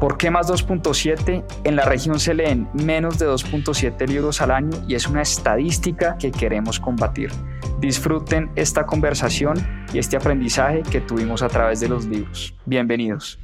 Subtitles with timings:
[0.00, 1.44] ¿Por qué más 2.7?
[1.64, 6.18] En la región se leen menos de 2.7 libros al año y es una estadística
[6.18, 7.30] que queremos combatir.
[7.78, 12.54] Disfruten esta conversación y este aprendizaje que tuvimos a través de los libros.
[12.64, 13.38] Bienvenidos.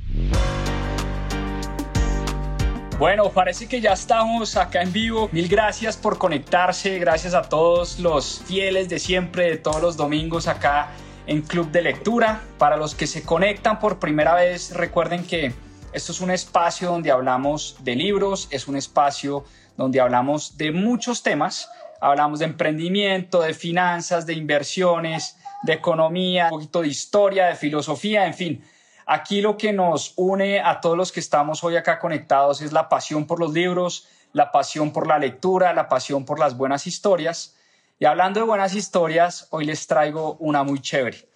[2.99, 5.31] Bueno, parece que ya estamos acá en vivo.
[5.33, 6.99] Mil gracias por conectarse.
[6.99, 10.89] Gracias a todos los fieles de siempre, de todos los domingos acá
[11.27, 12.43] en Club de Lectura.
[12.59, 15.55] Para los que se conectan por primera vez, recuerden que
[15.93, 19.45] esto es un espacio donde hablamos de libros, es un espacio
[19.77, 21.69] donde hablamos de muchos temas.
[22.01, 28.27] Hablamos de emprendimiento, de finanzas, de inversiones, de economía, un poquito de historia, de filosofía,
[28.27, 28.65] en fin.
[29.05, 32.89] Aquí lo que nos une a todos los que estamos hoy acá conectados es la
[32.89, 37.57] pasión por los libros, la pasión por la lectura, la pasión por las buenas historias.
[37.99, 41.27] Y hablando de buenas historias, hoy les traigo una muy chévere.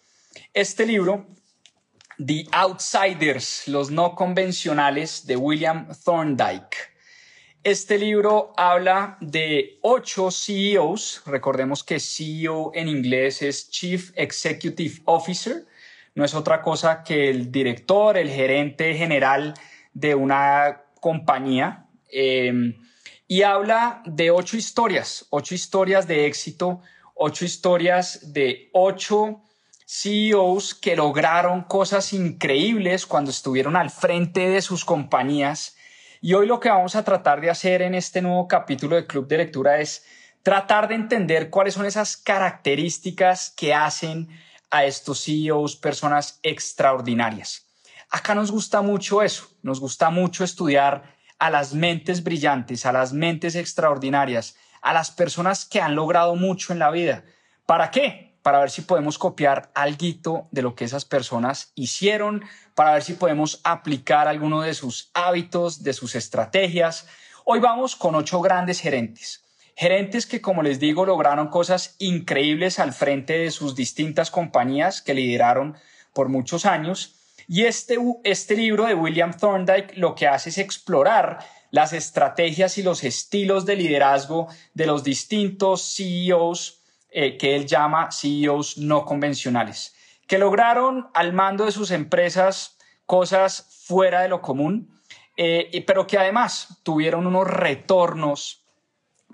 [0.54, 1.26] Este libro
[2.18, 6.76] The Outsiders, los no convencionales de William Thorndike.
[7.64, 15.66] Este libro habla de ocho CEOs, recordemos que CEO en inglés es Chief Executive Officer,
[16.14, 19.54] no es otra cosa que el director, el gerente general
[19.92, 22.76] de una compañía, em,
[23.26, 26.80] y habla de ocho historias, ocho historias de éxito,
[27.14, 29.42] ocho historias de ocho
[29.86, 35.76] CEOs que lograron cosas increíbles cuando estuvieron al frente de sus compañías.
[36.20, 39.28] Y hoy lo que vamos a tratar de hacer en este nuevo capítulo de Club
[39.28, 40.06] de Lectura es
[40.42, 44.28] tratar de entender cuáles son esas características que hacen
[44.70, 47.66] a estos CEOs personas extraordinarias.
[48.10, 53.12] Acá nos gusta mucho eso, nos gusta mucho estudiar a las mentes brillantes, a las
[53.12, 57.24] mentes extraordinarias, a las personas que han logrado mucho en la vida.
[57.66, 58.33] ¿Para qué?
[58.44, 62.44] Para ver si podemos copiar algo de lo que esas personas hicieron,
[62.74, 67.06] para ver si podemos aplicar alguno de sus hábitos, de sus estrategias.
[67.46, 69.42] Hoy vamos con ocho grandes gerentes.
[69.76, 75.14] Gerentes que, como les digo, lograron cosas increíbles al frente de sus distintas compañías que
[75.14, 75.78] lideraron
[76.12, 77.14] por muchos años.
[77.48, 81.38] Y este, este libro de William Thorndike lo que hace es explorar
[81.70, 86.83] las estrategias y los estilos de liderazgo de los distintos CEOs
[87.16, 89.94] eh, que él llama CEOs no convencionales,
[90.26, 92.76] que lograron al mando de sus empresas
[93.06, 95.00] cosas fuera de lo común,
[95.36, 98.64] eh, pero que además tuvieron unos retornos,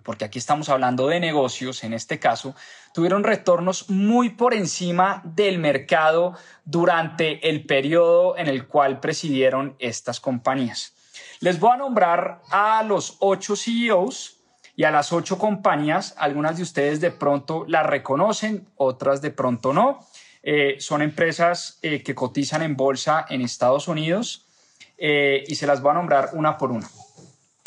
[0.02, 2.54] porque aquí estamos hablando de negocios en este caso,
[2.92, 6.36] tuvieron retornos muy por encima del mercado
[6.66, 10.92] durante el periodo en el cual presidieron estas compañías.
[11.40, 14.39] Les voy a nombrar a los ocho CEOs
[14.80, 19.74] y a las ocho compañías, algunas de ustedes de pronto las reconocen, otras de pronto
[19.74, 20.06] no.
[20.42, 24.46] Eh, son empresas eh, que cotizan en bolsa en Estados Unidos
[24.96, 26.88] eh, y se las voy a nombrar una por una.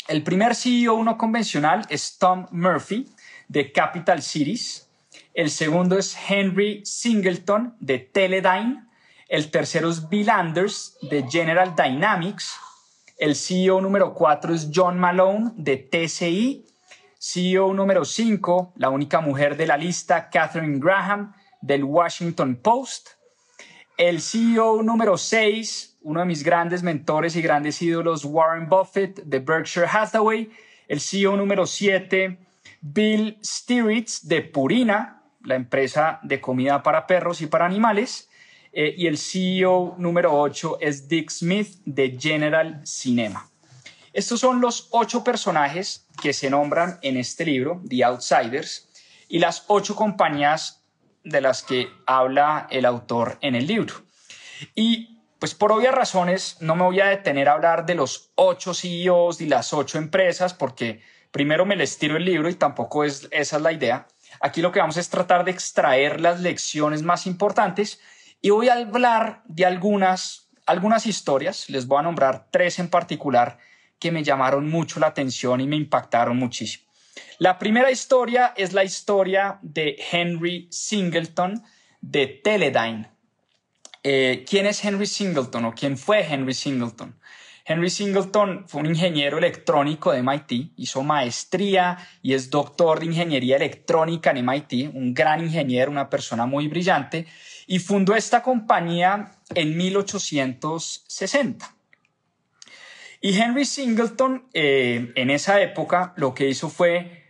[0.08, 3.08] El primer CEO uno convencional es Tom Murphy
[3.46, 4.88] de Capital Cities.
[5.34, 8.88] El segundo es Henry Singleton de Teledyne.
[9.28, 12.56] El tercero es Bill Anders de General Dynamics.
[13.16, 16.73] El CEO número cuatro es John Malone de TCI.
[17.26, 23.12] CEO número 5, la única mujer de la lista, Catherine Graham, del Washington Post.
[23.96, 29.38] El CEO número 6, uno de mis grandes mentores y grandes ídolos, Warren Buffett, de
[29.38, 30.50] Berkshire Hathaway.
[30.86, 32.36] El CEO número 7,
[32.82, 38.28] Bill Stiritz, de Purina, la empresa de comida para perros y para animales.
[38.70, 43.48] Eh, y el CEO número 8 es Dick Smith, de General Cinema.
[44.14, 48.88] Estos son los ocho personajes que se nombran en este libro, The Outsiders,
[49.28, 50.84] y las ocho compañías
[51.24, 53.94] de las que habla el autor en el libro.
[54.76, 58.72] Y pues por obvias razones no me voy a detener a hablar de los ocho
[58.72, 61.02] CEOs y las ocho empresas porque
[61.32, 64.06] primero me les tiro el libro y tampoco es esa es la idea.
[64.40, 68.00] Aquí lo que vamos es tratar de extraer las lecciones más importantes
[68.40, 73.58] y voy a hablar de algunas algunas historias, les voy a nombrar tres en particular
[73.98, 76.84] que me llamaron mucho la atención y me impactaron muchísimo.
[77.38, 81.62] La primera historia es la historia de Henry Singleton
[82.00, 83.10] de Teledyne.
[84.02, 87.18] Eh, ¿Quién es Henry Singleton o quién fue Henry Singleton?
[87.66, 93.56] Henry Singleton fue un ingeniero electrónico de MIT, hizo maestría y es doctor de ingeniería
[93.56, 97.26] electrónica en MIT, un gran ingeniero, una persona muy brillante,
[97.66, 101.73] y fundó esta compañía en 1860.
[103.26, 107.24] Y Henry Singleton eh, en esa época lo que hizo fue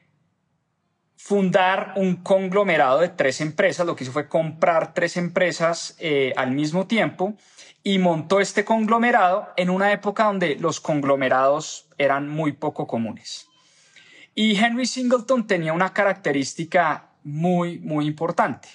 [1.14, 6.50] fundar un conglomerado de tres empresas, lo que hizo fue comprar tres empresas eh, al
[6.50, 7.36] mismo tiempo
[7.84, 13.46] y montó este conglomerado en una época donde los conglomerados eran muy poco comunes.
[14.34, 18.68] Y Henry Singleton tenía una característica muy, muy importante.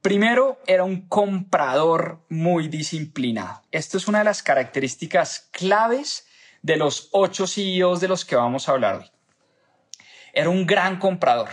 [0.00, 3.62] Primero, era un comprador muy disciplinado.
[3.70, 6.26] Esto es una de las características claves
[6.62, 9.10] de los ocho CEOs de los que vamos a hablar hoy.
[10.32, 11.50] Era un gran comprador.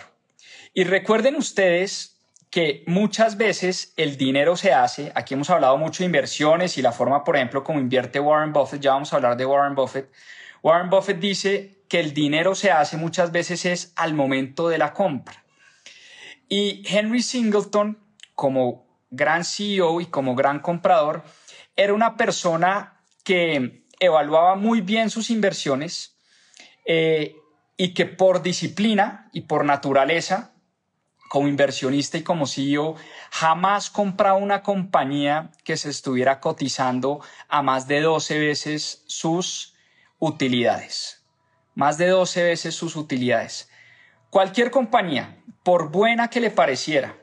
[0.74, 2.16] Y recuerden ustedes
[2.50, 6.92] que muchas veces el dinero se hace, aquí hemos hablado mucho de inversiones y la
[6.92, 10.12] forma, por ejemplo, como invierte Warren Buffett, ya vamos a hablar de Warren Buffett.
[10.64, 14.94] Warren Buffett dice que el dinero se hace muchas veces es al momento de la
[14.94, 15.44] compra.
[16.48, 18.00] Y Henry Singleton,
[18.34, 21.24] como gran CEO y como gran comprador,
[21.76, 26.16] era una persona que evaluaba muy bien sus inversiones
[26.86, 27.36] eh,
[27.78, 30.54] y que por disciplina y por naturaleza
[31.30, 32.96] como inversionista y como CEO,
[33.30, 39.76] jamás compraba una compañía que se estuviera cotizando a más de 12 veces sus
[40.18, 41.24] utilidades.
[41.76, 43.70] Más de 12 veces sus utilidades.
[44.32, 47.16] Cualquier compañía, por buena que le pareciera,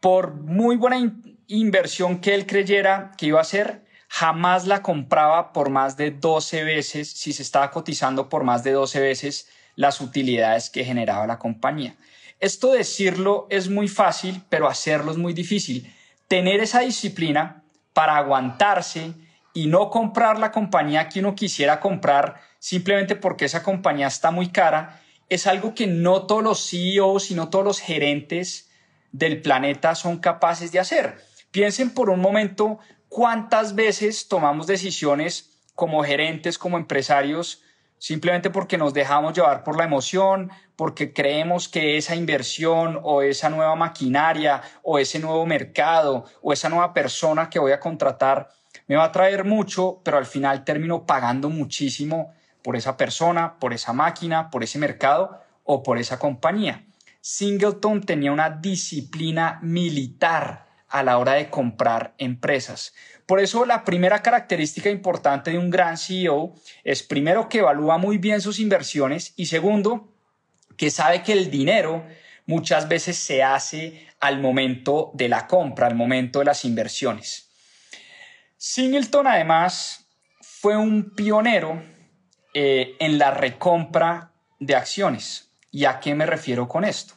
[0.00, 0.98] por muy buena
[1.46, 6.62] inversión que él creyera que iba a hacer, jamás la compraba por más de 12
[6.62, 11.40] veces, si se estaba cotizando por más de 12 veces las utilidades que generaba la
[11.40, 11.96] compañía.
[12.38, 15.92] Esto decirlo es muy fácil, pero hacerlo es muy difícil.
[16.28, 19.14] Tener esa disciplina para aguantarse
[19.52, 24.50] y no comprar la compañía que uno quisiera comprar simplemente porque esa compañía está muy
[24.50, 28.70] cara, es algo que no todos los CEOs y no todos los gerentes
[29.10, 31.18] del planeta son capaces de hacer.
[31.50, 32.78] Piensen por un momento
[33.14, 37.62] cuántas veces tomamos decisiones como gerentes, como empresarios,
[37.96, 43.50] simplemente porque nos dejamos llevar por la emoción, porque creemos que esa inversión o esa
[43.50, 48.48] nueva maquinaria o ese nuevo mercado o esa nueva persona que voy a contratar
[48.88, 52.32] me va a traer mucho, pero al final termino pagando muchísimo
[52.62, 56.84] por esa persona, por esa máquina, por ese mercado o por esa compañía.
[57.20, 62.94] Singleton tenía una disciplina militar a la hora de comprar empresas.
[63.26, 66.54] Por eso la primera característica importante de un gran CEO
[66.84, 70.14] es primero que evalúa muy bien sus inversiones y segundo,
[70.76, 72.06] que sabe que el dinero
[72.46, 77.50] muchas veces se hace al momento de la compra, al momento de las inversiones.
[78.56, 80.06] Singleton además
[80.42, 81.82] fue un pionero
[82.54, 84.30] eh, en la recompra
[84.60, 85.50] de acciones.
[85.72, 87.14] ¿Y a qué me refiero con esto?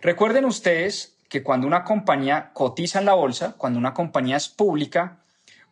[0.00, 5.18] Recuerden ustedes que cuando una compañía cotiza en la bolsa, cuando una compañía es pública,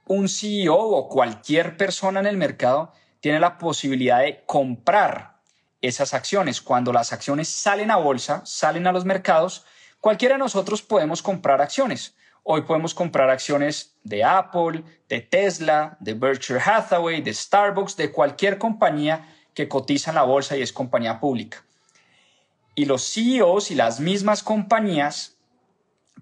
[0.06, 5.36] un CEO o cualquier persona en el mercado tiene la posibilidad de comprar
[5.80, 6.60] esas acciones.
[6.60, 9.64] Cuando las acciones salen a bolsa, salen a los mercados,
[10.00, 12.14] cualquiera de nosotros podemos comprar acciones.
[12.42, 18.58] Hoy podemos comprar acciones de Apple, de Tesla, de Berkshire Hathaway, de Starbucks, de cualquier
[18.58, 21.64] compañía que cotiza en la bolsa y es compañía pública.
[22.76, 25.35] Y los CEOs y las mismas compañías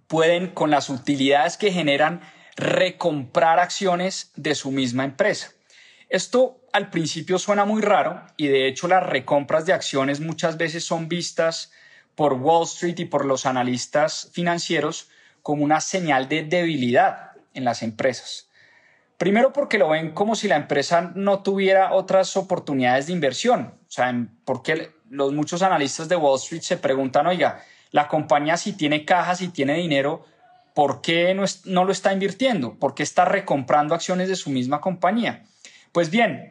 [0.07, 2.21] pueden, con las utilidades que generan,
[2.57, 5.53] recomprar acciones de su misma empresa.
[6.09, 10.85] Esto al principio suena muy raro y de hecho las recompras de acciones muchas veces
[10.85, 11.73] son vistas
[12.15, 15.09] por Wall Street y por los analistas financieros
[15.43, 18.49] como una señal de debilidad en las empresas.
[19.19, 23.75] Primero porque lo ven como si la empresa no tuviera otras oportunidades de inversión.
[23.89, 24.13] O sea,
[24.45, 27.63] porque los muchos analistas de Wall Street se preguntan, oiga,
[27.95, 30.25] la compañía si tiene caja, si tiene dinero,
[30.75, 32.75] ¿por qué no, no lo está invirtiendo?
[32.75, 35.45] ¿Por qué está recomprando acciones de su misma compañía?
[35.93, 36.51] Pues bien,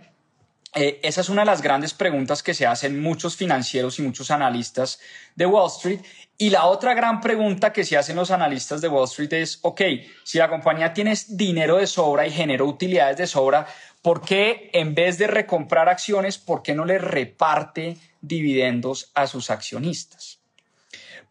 [0.73, 4.31] eh, esa es una de las grandes preguntas que se hacen muchos financieros y muchos
[4.31, 5.01] analistas
[5.35, 5.99] de Wall Street.
[6.37, 9.81] Y la otra gran pregunta que se hacen los analistas de Wall Street es, ok,
[10.23, 13.67] si la compañía tiene dinero de sobra y genera utilidades de sobra,
[14.01, 19.49] ¿por qué en vez de recomprar acciones, por qué no le reparte dividendos a sus
[19.49, 20.39] accionistas?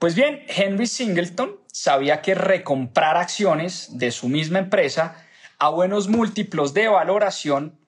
[0.02, 5.14] Pues bien, Henry Singleton sabía que recomprar acciones de su misma empresa
[5.60, 7.78] a buenos múltiplos de valoración,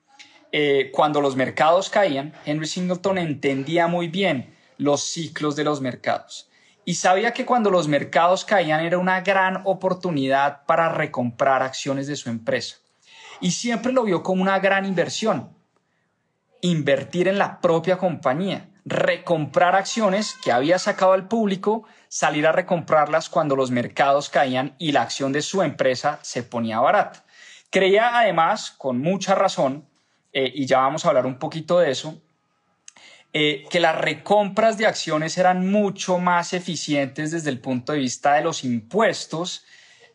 [0.53, 6.49] eh, cuando los mercados caían, Henry Singleton entendía muy bien los ciclos de los mercados
[6.85, 12.15] y sabía que cuando los mercados caían era una gran oportunidad para recomprar acciones de
[12.15, 12.77] su empresa.
[13.41, 15.53] Y siempre lo vio como una gran inversión.
[16.61, 23.29] invertir en la propia compañía, recomprar acciones que había sacado al público, salir a recomprarlas
[23.29, 27.25] cuando los mercados caían y la acción de su empresa se ponía barata.
[27.71, 29.87] Creía además, con mucha razón,
[30.31, 32.21] eh, y ya vamos a hablar un poquito de eso,
[33.33, 38.35] eh, que las recompras de acciones eran mucho más eficientes desde el punto de vista
[38.35, 39.65] de los impuestos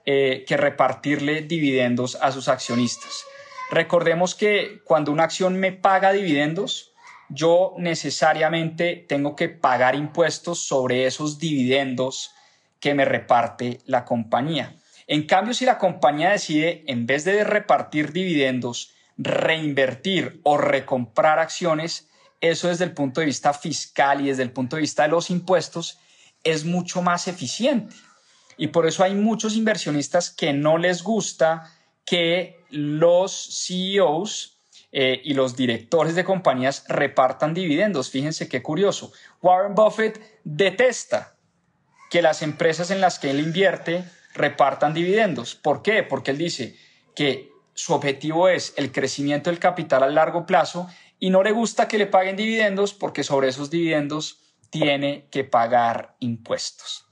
[0.06, 3.24] eh, que repartirle dividendos a sus accionistas.
[3.70, 6.89] Recordemos que cuando una acción me paga dividendos,
[7.30, 12.32] yo necesariamente tengo que pagar impuestos sobre esos dividendos
[12.80, 14.76] que me reparte la compañía.
[15.06, 22.08] En cambio, si la compañía decide, en vez de repartir dividendos, reinvertir o recomprar acciones,
[22.40, 25.30] eso desde el punto de vista fiscal y desde el punto de vista de los
[25.30, 25.98] impuestos
[26.42, 27.94] es mucho más eficiente.
[28.56, 31.70] Y por eso hay muchos inversionistas que no les gusta
[32.04, 34.59] que los CEOs
[34.92, 38.10] eh, y los directores de compañías repartan dividendos.
[38.10, 39.12] Fíjense qué curioso.
[39.40, 41.36] Warren Buffett detesta
[42.10, 44.04] que las empresas en las que él invierte
[44.34, 45.54] repartan dividendos.
[45.54, 46.02] ¿Por qué?
[46.02, 46.76] Porque él dice
[47.14, 51.86] que su objetivo es el crecimiento del capital a largo plazo y no le gusta
[51.86, 57.06] que le paguen dividendos porque sobre esos dividendos tiene que pagar impuestos.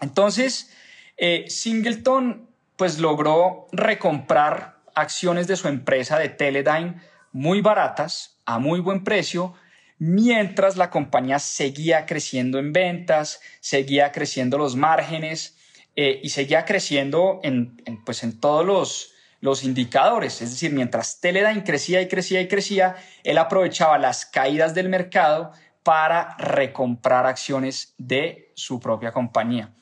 [0.00, 0.72] Entonces,
[1.16, 7.00] eh, Singleton pues logró recomprar acciones de su empresa de Teledyne
[7.32, 9.54] muy baratas, a muy buen precio,
[9.98, 15.56] mientras la compañía seguía creciendo en ventas, seguía creciendo los márgenes
[15.96, 20.40] eh, y seguía creciendo en, pues en todos los, los indicadores.
[20.40, 25.52] Es decir, mientras Teledyne crecía y crecía y crecía, él aprovechaba las caídas del mercado
[25.82, 29.72] para recomprar acciones de su propia compañía.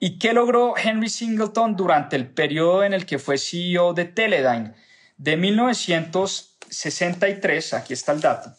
[0.00, 4.74] ¿Y qué logró Henry Singleton durante el periodo en el que fue CEO de Teledyne?
[5.16, 8.52] De 1963, aquí está el dato,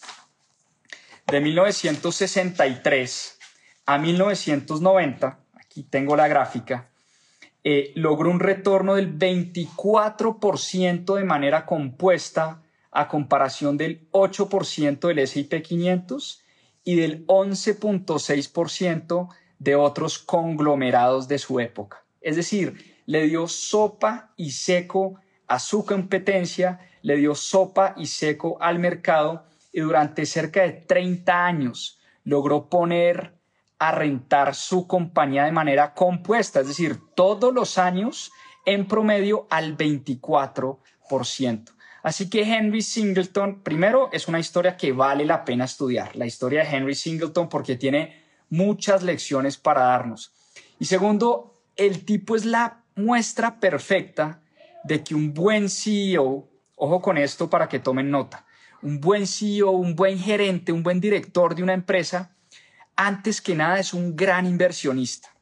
[1.27, 3.39] de 1963
[3.85, 6.89] a 1990, aquí tengo la gráfica,
[7.63, 15.61] eh, logró un retorno del 24% de manera compuesta a comparación del 8% del S&P
[15.61, 16.43] 500
[16.83, 19.29] y del 11.6%
[19.59, 22.03] de otros conglomerados de su época.
[22.21, 28.57] Es decir, le dio sopa y seco a su competencia, le dio sopa y seco
[28.61, 33.33] al mercado y durante cerca de 30 años logró poner
[33.79, 38.31] a rentar su compañía de manera compuesta, es decir, todos los años
[38.65, 41.71] en promedio al 24%.
[42.03, 46.63] Así que Henry Singleton, primero, es una historia que vale la pena estudiar, la historia
[46.63, 50.31] de Henry Singleton, porque tiene muchas lecciones para darnos.
[50.79, 54.41] Y segundo, el tipo es la muestra perfecta
[54.83, 58.45] de que un buen CEO, ojo con esto para que tomen nota,
[58.81, 62.35] un buen CEO, un buen gerente, un buen director de una empresa,
[62.95, 65.33] antes que nada es un gran inversionista.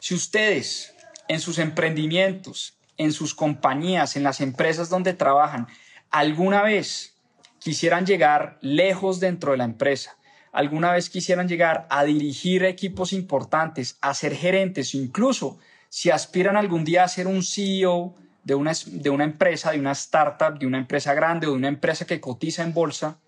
[0.00, 0.94] Si ustedes
[1.28, 5.66] en sus emprendimientos, en sus compañías, en las empresas donde trabajan,
[6.10, 7.16] alguna vez
[7.58, 10.16] quisieran llegar lejos dentro de la empresa,
[10.54, 15.58] alguna vez quisieran llegar a dirigir equipos importantes, a ser gerentes incluso
[15.88, 19.92] si aspiran algún día a ser un CEO de una, de una empresa, de una
[19.92, 23.18] startup, de una empresa grande o de una empresa que cotiza en bolsa,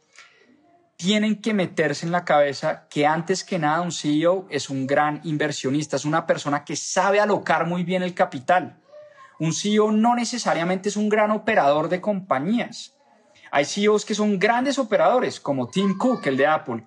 [0.96, 5.20] tienen que meterse en la cabeza que antes que nada un CEO es un gran
[5.24, 8.78] inversionista, es una persona que sabe alocar muy bien el capital.
[9.38, 12.96] Un CEO no necesariamente es un gran operador de compañías.
[13.50, 16.84] Hay CEOs que son grandes operadores, como Tim Cook, el de Apple,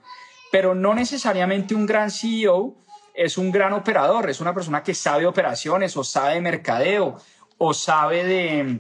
[0.52, 2.76] pero no necesariamente un gran CEO
[3.14, 7.18] es un gran operador, es una persona que sabe operaciones o sabe de mercadeo
[7.58, 8.80] o sabe de,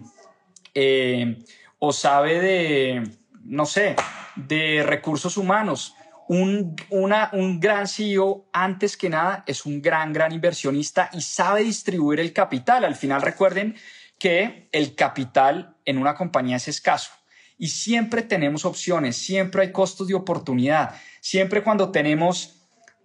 [0.73, 1.43] eh,
[1.77, 3.03] o sabe de,
[3.43, 3.95] no sé,
[4.35, 5.95] de recursos humanos.
[6.29, 11.63] Un, una, un gran CEO, antes que nada, es un gran, gran inversionista y sabe
[11.63, 12.85] distribuir el capital.
[12.85, 13.75] Al final recuerden
[14.19, 17.18] que el capital en una compañía es escaso
[17.59, 20.95] y siempre tenemos opciones, siempre hay costos de oportunidad.
[21.19, 22.55] Siempre cuando tenemos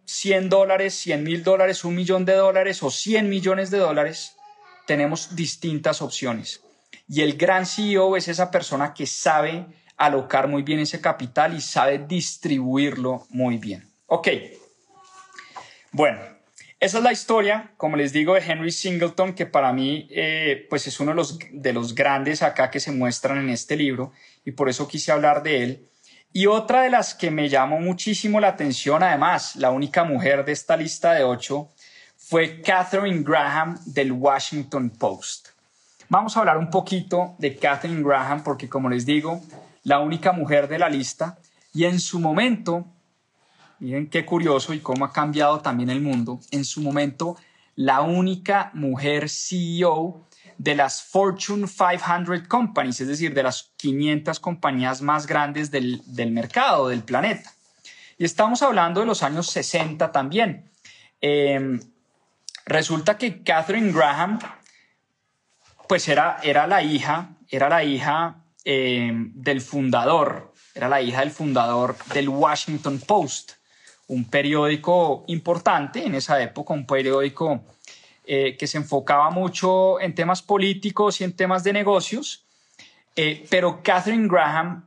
[0.06, 4.36] 100 dólares, 100 mil dólares, un millón de dólares o 100 millones de dólares,
[4.86, 6.62] tenemos distintas opciones.
[7.08, 11.60] Y el gran CEO es esa persona que sabe alocar muy bien ese capital y
[11.60, 13.90] sabe distribuirlo muy bien.
[14.06, 14.28] Ok.
[15.90, 16.20] Bueno,
[16.80, 20.86] esa es la historia, como les digo, de Henry Singleton, que para mí eh, pues
[20.86, 24.12] es uno de los, de los grandes acá que se muestran en este libro
[24.44, 25.88] y por eso quise hablar de él.
[26.32, 30.52] Y otra de las que me llamó muchísimo la atención, además, la única mujer de
[30.52, 31.70] esta lista de ocho,
[32.16, 35.48] fue Catherine Graham del Washington Post.
[36.08, 39.42] Vamos a hablar un poquito de Catherine Graham porque, como les digo,
[39.84, 41.38] la única mujer de la lista,
[41.72, 42.86] y en su momento,
[43.84, 47.36] miren qué curioso y cómo ha cambiado también el mundo, en su momento
[47.76, 50.26] la única mujer CEO
[50.56, 56.00] de las Fortune 500 Companies, es decir, de las 500 compañías más grandes del,
[56.30, 57.52] mercado, del planeta.
[58.16, 60.70] Y estamos hablando de los años 60 también.
[61.20, 61.78] Em,
[62.64, 64.38] resulta que Catherine Graham,
[65.88, 71.32] pues era, era la hija, era la hija em, del fundador, era la hija del
[71.32, 73.52] fundador del Washington Post,
[74.08, 77.62] un periódico importante en esa época, un periódico
[78.26, 82.44] eh, que se enfocaba mucho en temas políticos y en temas de negocios,
[83.16, 84.84] eh, pero Catherine Graham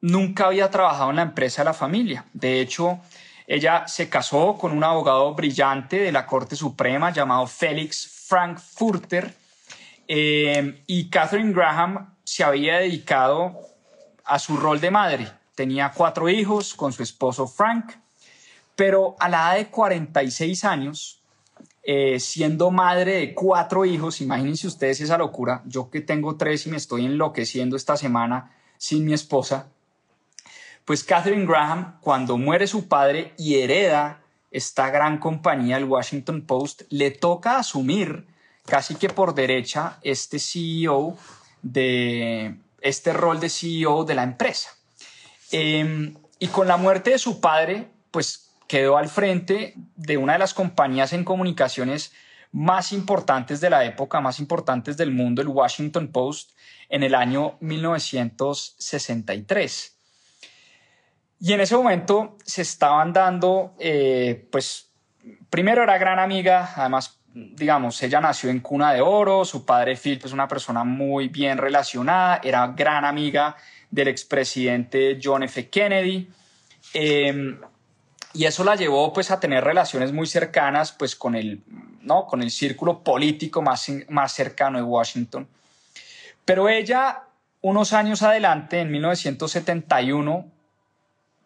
[0.00, 2.24] nunca había trabajado en la empresa de la familia.
[2.32, 3.00] De hecho,
[3.46, 9.34] ella se casó con un abogado brillante de la Corte Suprema llamado Félix Frankfurter
[10.08, 13.60] eh, y Catherine Graham se había dedicado
[14.24, 15.28] a su rol de madre.
[15.54, 17.92] Tenía cuatro hijos con su esposo Frank,
[18.76, 21.22] pero a la edad de 46 años
[21.88, 26.70] eh, siendo madre de cuatro hijos, imagínense ustedes esa locura, yo que tengo tres y
[26.70, 29.68] me estoy enloqueciendo esta semana sin mi esposa,
[30.84, 36.82] pues Catherine Graham, cuando muere su padre y hereda esta gran compañía, el Washington Post,
[36.90, 38.26] le toca asumir
[38.64, 41.16] casi que por derecha este CEO
[41.62, 44.70] de este rol de CEO de la empresa.
[45.52, 50.38] Em, y con la muerte de su padre, pues quedó al frente de una de
[50.38, 52.12] las compañías en comunicaciones
[52.52, 56.52] más importantes de la época, más importantes del mundo, el Washington Post,
[56.88, 59.96] en el año 1963.
[61.40, 64.90] Y en ese momento se estaban dando, eh, pues,
[65.50, 70.18] primero era gran amiga, además, digamos, ella nació en cuna de oro, su padre Phil
[70.24, 73.54] es una persona muy bien relacionada, era gran amiga
[73.90, 75.68] del expresidente John F.
[75.68, 76.30] Kennedy.
[76.94, 77.58] Eh,
[78.36, 81.62] y eso la llevó pues a tener relaciones muy cercanas pues con el,
[82.02, 82.26] ¿no?
[82.26, 85.48] con el círculo político más, más cercano de Washington.
[86.44, 87.24] Pero ella,
[87.62, 90.50] unos años adelante, en 1971,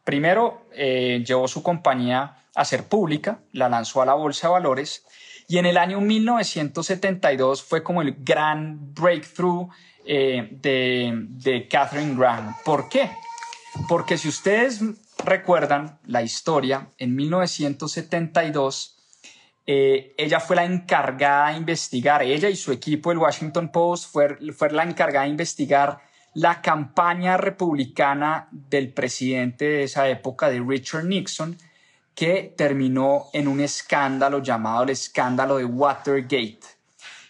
[0.05, 5.07] primero eh, llevó su compañía a ser pública, la lanzó a la Bolsa de Valores
[5.46, 9.68] y en el año 1972 fue como el gran breakthrough
[10.05, 12.57] eh, de, de Catherine Graham.
[12.64, 13.11] ¿Por qué?
[13.89, 14.81] Porque si ustedes
[15.25, 18.97] recuerdan la historia, en 1972,
[19.67, 24.37] eh, ella fue la encargada de investigar, ella y su equipo, el Washington Post, fue,
[24.53, 26.01] fue la encargada de investigar
[26.35, 31.57] la campaña republicana del presidente de esa época, de Richard Nixon,
[32.15, 36.61] que terminó en un escándalo llamado el escándalo de Watergate.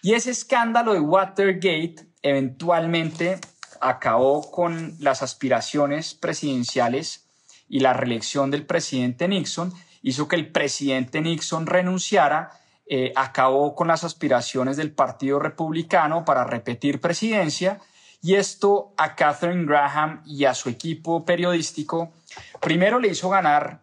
[0.02, 3.38] Y ese escándalo de Watergate eventualmente
[3.80, 7.26] acabó con las aspiraciones presidenciales
[7.68, 12.50] y la reelección del presidente Nixon hizo que el presidente Nixon renunciara,
[12.86, 17.80] eh, acabó con las aspiraciones del Partido Republicano para repetir presidencia
[18.22, 22.12] y esto a Catherine Graham y a su equipo periodístico.
[22.60, 23.80] Primero le hizo ganar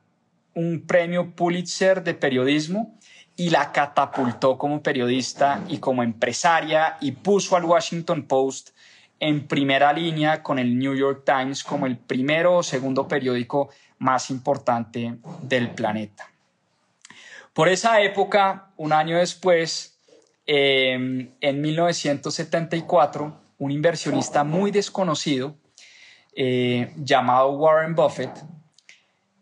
[0.54, 2.98] un premio Pulitzer de periodismo
[3.36, 8.72] y la catapultó como periodista y como empresaria y puso al Washington Post
[9.20, 14.30] en primera línea con el New York Times como el primero o segundo periódico más
[14.30, 16.30] importante del planeta.
[17.54, 19.98] Por esa época, un año después,
[20.46, 25.56] em, en 1974, un inversionista muy desconocido
[26.36, 28.30] eh, llamado Warren Buffett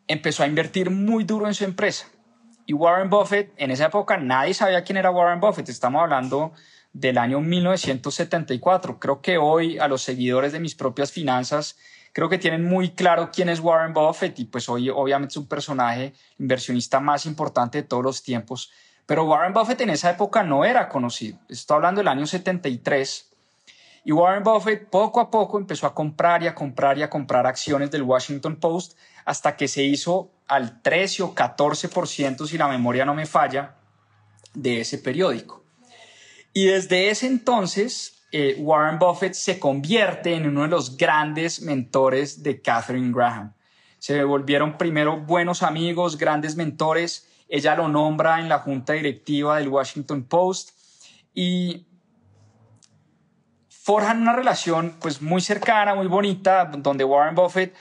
[0.07, 2.07] empezó a invertir muy duro en su empresa.
[2.65, 6.53] Y Warren Buffett, en esa época nadie sabía quién era Warren Buffett, estamos hablando
[6.95, 8.99] del año 1974.
[8.99, 11.77] Creo que hoy a los seguidores de mis propias finanzas,
[12.13, 15.47] creo que tienen muy claro quién es Warren Buffett y pues hoy obviamente es un
[15.47, 18.71] personaje inversionista más importante de todos los tiempos.
[19.05, 21.37] Pero Warren Buffett en esa época no era conocido.
[21.49, 23.29] Estoy hablando del año 73.
[24.05, 27.45] Y Warren Buffett poco a poco empezó a comprar y a comprar y a comprar
[27.45, 33.03] acciones del Washington Post hasta que se hizo al 13 o 14%, si la memoria
[33.03, 33.75] no me falla,
[34.53, 35.64] de ese periódico.
[36.57, 42.43] Y desde ese entonces, eh, Warren Buffett se convierte en uno de los grandes mentores
[42.43, 43.53] de Catherine Graham.
[43.99, 47.29] Se volvieron primero buenos amigos, grandes mentores.
[47.49, 50.69] Ella lo nombra en la junta directiva del Washington Post
[51.33, 51.87] y
[53.67, 57.75] forjan una relación pues muy cercana, muy bonita, donde Warren Buffett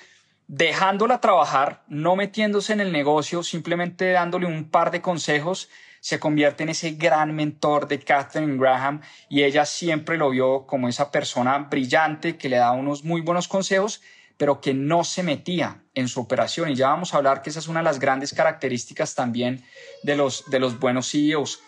[0.48, 5.68] dejándola trabajar, no metiéndose en el negocio, simplemente dándole un par de consejos,
[6.04, 10.86] se convierte en ese gran mentor de Catherine Graham y ella siempre lo vio como
[10.86, 14.02] esa persona brillante que le da unos muy buenos consejos,
[14.36, 16.68] pero que no se metía en su operación.
[16.68, 19.64] Y ya vamos a hablar que esa es una de las grandes características también
[20.02, 21.60] de los, de los buenos CEOs.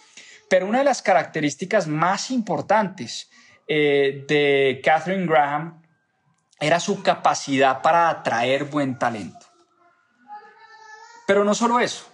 [0.50, 3.30] Pero una de las características más importantes
[3.66, 5.80] eh, de Catherine Graham
[6.60, 9.46] era su capacidad para atraer buen talento.
[11.26, 12.06] Pero no solo eso,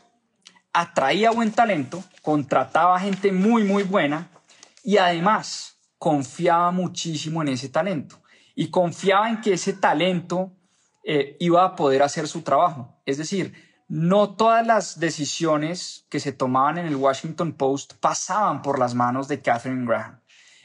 [0.72, 4.30] atraía buen talento, contrataba gente muy, muy buena
[4.82, 8.22] y además confiaba muchísimo en ese talento
[8.54, 10.52] y confiaba en que ese talento
[11.04, 13.00] eh, iba a poder hacer su trabajo.
[13.06, 13.54] Es decir,
[13.88, 19.28] no todas las decisiones que se tomaban en el Washington Post pasaban por las manos
[19.28, 20.20] de Catherine Graham.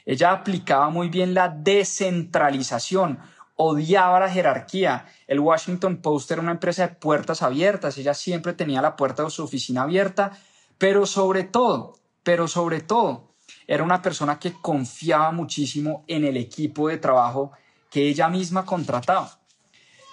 [0.06, 3.18] Ella aplicaba muy bien la descentralización,
[3.60, 5.06] odiaba la jerarquía.
[5.26, 9.30] El Washington Post era una empresa de puertas abiertas, ella siempre tenía la puerta de
[9.30, 10.32] su oficina abierta,
[10.78, 13.34] pero sobre todo, pero sobre todo,
[13.66, 17.50] era una persona que confiaba muchísimo en el equipo de trabajo
[17.90, 19.40] que ella misma contrataba.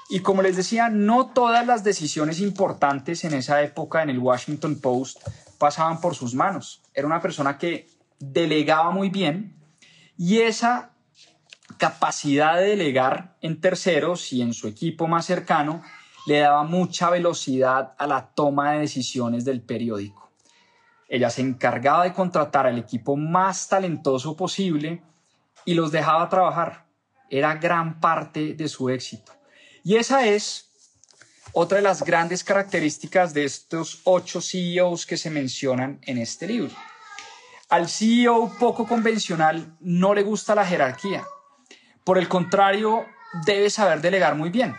[0.10, 4.80] Y como les decía, no todas las decisiones importantes en esa época en el Washington
[4.80, 5.20] Post
[5.60, 6.82] pasaban por sus manos.
[6.96, 7.88] Era una persona que
[8.20, 9.56] delegaba muy bien
[10.18, 10.95] y esa
[11.78, 15.82] capacidad de delegar en terceros y en su equipo más cercano
[16.26, 20.32] le daba mucha velocidad a la toma de decisiones del periódico.
[21.08, 25.04] Ella se encargaba de contratar al equipo más talentoso posible
[25.64, 26.86] y los dejaba trabajar.
[27.30, 29.32] Era gran parte de su éxito.
[29.84, 30.72] Y esa es
[31.54, 36.76] otra de las grandes características de estos ocho CEOs que se mencionan en este libro.
[37.70, 41.24] Al CEO poco convencional no le gusta la jerarquía.
[42.06, 43.06] Por el contrario,
[43.46, 44.74] debe saber delegar muy bien.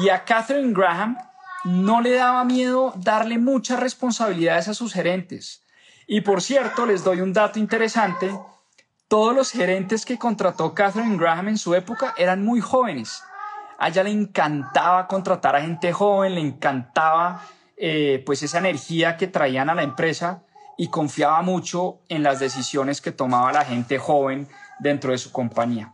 [0.00, 1.18] Y a Catherine Graham
[1.64, 5.64] no le daba miedo darle muchas responsabilidades a sus gerentes.
[6.06, 8.30] Y por cierto, les doy un dato interesante.
[9.08, 13.24] Todos los gerentes que contrató Catherine Graham en su época eran muy jóvenes
[13.78, 17.42] a ella le encantaba contratar a gente joven, le encantaba
[17.76, 20.42] eh, pues esa energía que traían a la empresa
[20.76, 25.93] y confiaba mucho en las decisiones que tomaba la gente joven dentro de su compañía.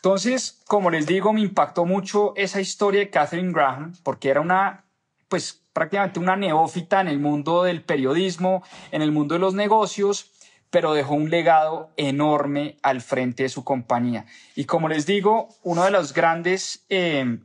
[0.00, 4.84] Entonces, como les digo, me impactó mucho esa historia de Catherine Graham porque era una,
[5.28, 10.32] pues prácticamente una neófita en el mundo del periodismo, en el mundo de los negocios
[10.70, 14.24] pero dejó un legado enorme al frente de su compañía.
[14.54, 17.38] Y como les digo, uno de los grandes eh,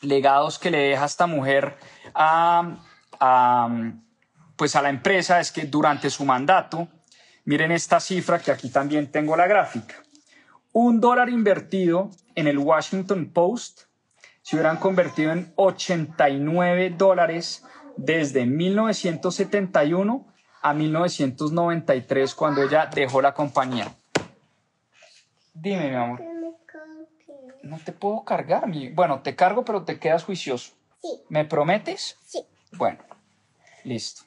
[0.00, 1.76] legados que le deja esta mujer
[2.14, 2.78] a,
[4.56, 6.88] pues a la empresa es que durante su mandato,
[7.44, 10.01] miren esta cifra que aquí también tengo la gráfica,
[10.72, 13.82] un dólar invertido en el Washington Post
[14.42, 17.64] se hubieran convertido en 89 dólares
[17.96, 20.26] desde 1971
[20.62, 23.94] a 1993 cuando ella dejó la compañía.
[25.54, 26.20] Dime, mi amor.
[27.62, 28.88] No te puedo cargar, mi...
[28.88, 30.72] Bueno, te cargo, pero te quedas juicioso.
[31.00, 31.22] Sí.
[31.28, 32.16] ¿Me prometes?
[32.24, 32.44] Sí.
[32.72, 32.98] Bueno,
[33.84, 34.22] listo.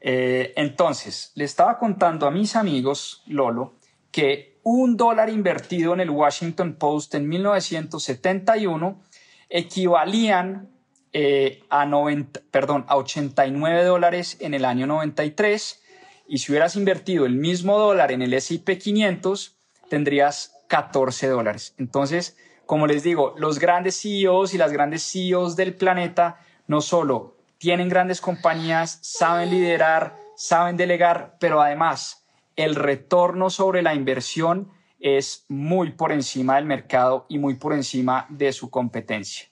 [0.00, 3.74] Eh, entonces, le estaba contando a mis amigos, Lolo,
[4.10, 9.00] que un dólar invertido en el Washington Post en 1971
[9.48, 10.70] equivalían
[11.12, 15.82] eh, a, 90, perdón, a 89 dólares en el año 93
[16.28, 19.56] y si hubieras invertido el mismo dólar en el S&P 500
[19.90, 21.74] tendrías 14 dólares.
[21.76, 27.36] Entonces, como les digo, los grandes CEOs y las grandes CEOs del planeta no solo
[27.58, 32.21] tienen grandes compañías, saben liderar, saben delegar, pero además
[32.56, 38.26] el retorno sobre la inversión es muy por encima del mercado y muy por encima
[38.28, 39.48] de su competencia.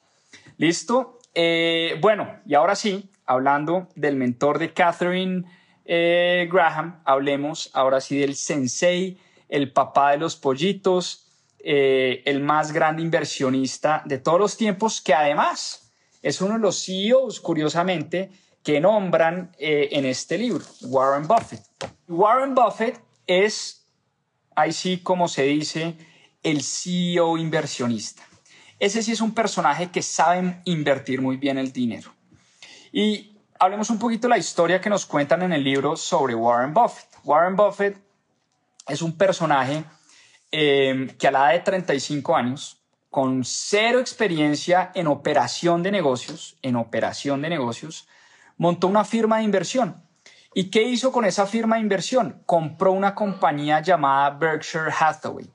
[0.56, 1.18] ¿Listo?
[1.34, 5.44] Eh, bueno, y ahora sí, hablando del mentor de Catherine
[5.84, 11.26] eh, Graham, hablemos ahora sí del sensei, el papá de los pollitos,
[11.58, 16.84] eh, el más grande inversionista de todos los tiempos, que además es uno de los
[16.84, 18.30] CEOs, curiosamente,
[18.62, 21.62] que nombran en este libro, Warren Buffett.
[22.08, 23.86] Warren Buffett es,
[24.54, 25.96] ahí sí como se dice,
[26.42, 28.22] el CEO inversionista.
[28.78, 32.12] Ese sí es un personaje que sabe invertir muy bien el dinero.
[32.92, 36.72] Y hablemos un poquito de la historia que nos cuentan en el libro sobre Warren
[36.72, 37.08] Buffett.
[37.24, 37.98] Warren Buffett
[38.88, 39.84] es un personaje
[40.50, 42.78] eh, que a la edad de 35 años,
[43.10, 48.08] con cero experiencia en operación de negocios, en operación de negocios,
[48.60, 49.96] montó una firma de inversión.
[50.52, 52.42] ¿Y qué hizo con esa firma de inversión?
[52.44, 55.50] Compró una compañía llamada Berkshire Hathaway.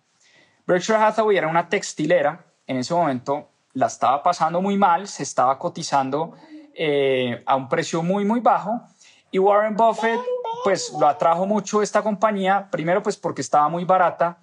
[0.65, 5.59] Berkshire Hathaway era una textilera en ese momento la estaba pasando muy mal, se estaba
[5.59, 6.33] cotizando
[6.73, 8.81] eh, a un precio muy, muy bajo.
[9.29, 10.19] Y Warren Buffett,
[10.63, 14.39] pues lo atrajo mucho esta compañía, primero pues porque estaba muy barata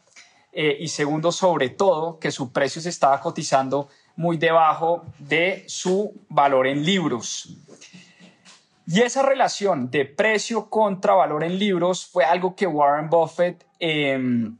[0.52, 6.12] eh, y segundo, sobre todo, que su precio se estaba cotizando muy debajo de su
[6.28, 7.56] valor en libros.
[8.86, 14.56] Y esa relación de precio contra valor en libros fue algo que Warren Buffett em,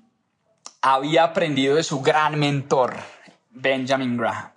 [0.81, 2.95] había aprendido de su gran mentor,
[3.51, 4.53] Benjamin Graham.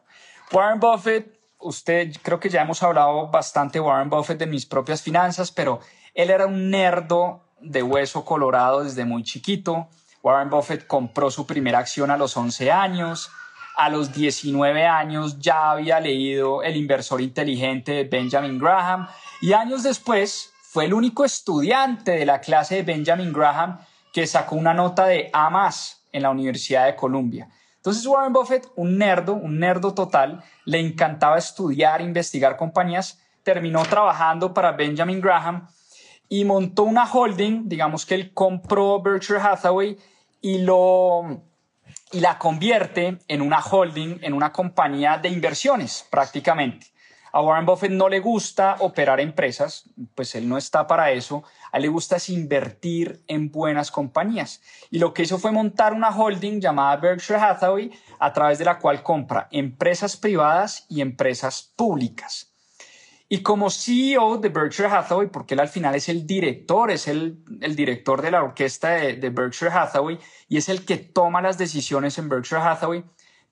[0.51, 5.51] Warren Buffett, usted creo que ya hemos hablado bastante Warren Buffett de mis propias finanzas,
[5.51, 5.79] pero
[6.13, 9.87] él era un nerdo de hueso colorado desde muy chiquito.
[10.21, 13.31] Warren Buffett compró su primera acción a los 11 años.
[13.77, 19.07] A los 19 años ya había leído El inversor inteligente de Benjamin Graham
[19.41, 23.79] y años después fue el único estudiante de la clase de Benjamin Graham
[24.13, 27.49] que sacó una nota de A más en la Universidad de Columbia.
[27.75, 34.53] Entonces Warren Buffett, un nerdo, un nerdo total, le encantaba estudiar, investigar compañías, terminó trabajando
[34.53, 35.67] para Benjamin Graham
[36.29, 39.97] y montó una holding, digamos que él compró Berkshire Hathaway
[40.41, 41.41] y lo
[42.11, 46.87] y la convierte en una holding, en una compañía de inversiones prácticamente.
[47.35, 51.43] A Warren Buffett no le gusta operar empresas, pues él no está para eso.
[51.73, 54.61] A él le gusta es invertir en buenas compañías.
[54.89, 58.79] Y lo que hizo fue montar una holding llamada Berkshire Hathaway, a través de la
[58.79, 62.54] cual compra empresas privadas y empresas públicas.
[63.35, 67.43] Y como CEO de Berkshire Hathaway, porque él al final es el director, es el,
[67.75, 70.17] director de la orquesta de, de, Berkshire Hathaway
[70.47, 73.03] y es el que toma las decisiones en Berkshire Hathaway,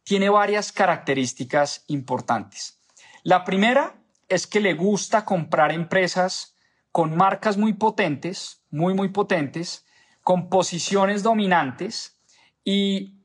[0.06, 2.80] tiene varias características importantes.
[3.24, 3.98] La primera
[4.30, 6.56] es que le gusta comprar empresas
[6.94, 9.86] con marcas muy potentes, muy, muy potentes,
[10.22, 12.22] con posiciones dominantes
[12.64, 13.20] y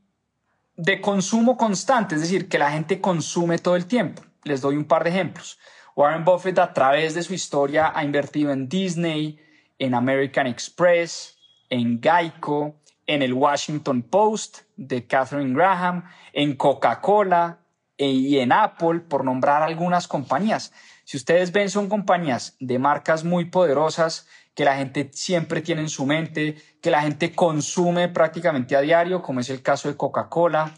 [0.75, 4.25] de consumo constante, es decir, que la gente consume todo el tiempo.
[4.42, 5.57] Les doy un par de ejemplos.
[5.99, 9.37] Warren Buffett a través de su historia ha invertido en Disney,
[9.81, 11.37] en American Express,
[11.71, 17.59] en Geico, en el Washington Post de Catherine Graham, en Coca-Cola
[17.97, 20.73] y en Apple, por nombrar algunas compañías.
[21.03, 25.89] Si ustedes ven, son compañías de marcas muy poderosas que la gente siempre tiene en
[25.89, 30.77] su mente, que la gente consume prácticamente a diario, como es el caso de Coca-Cola,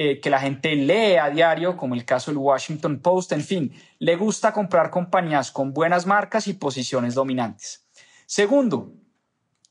[0.00, 3.72] eh, que la gente lee a diario, como el caso del Washington Post, en fin,
[3.98, 7.84] le gusta comprar compañías con buenas marcas y posiciones dominantes.
[8.24, 8.92] Segundo,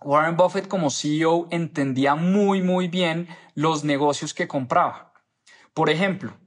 [0.01, 5.13] Warren Buffett como CEO entendía muy, muy bien los negocios que compraba.
[5.73, 6.37] Por ejemplo,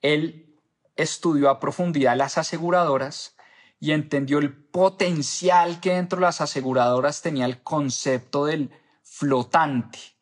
[0.00, 0.58] él
[0.96, 3.36] estudió a profundidad las aseguradoras
[3.78, 8.70] y entendió el potencial que dentro de las aseguradoras tenía el concepto del
[9.02, 10.15] flotante.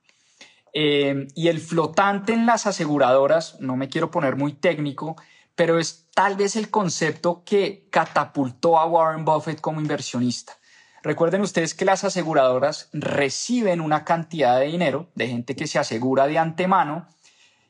[0.76, 5.16] Eh, y el flotante en las aseguradoras, no me quiero poner muy técnico,
[5.54, 10.58] pero es tal vez el concepto que catapultó a Warren Buffett como inversionista.
[11.04, 16.26] Recuerden ustedes que las aseguradoras reciben una cantidad de dinero de gente que se asegura
[16.26, 17.06] de antemano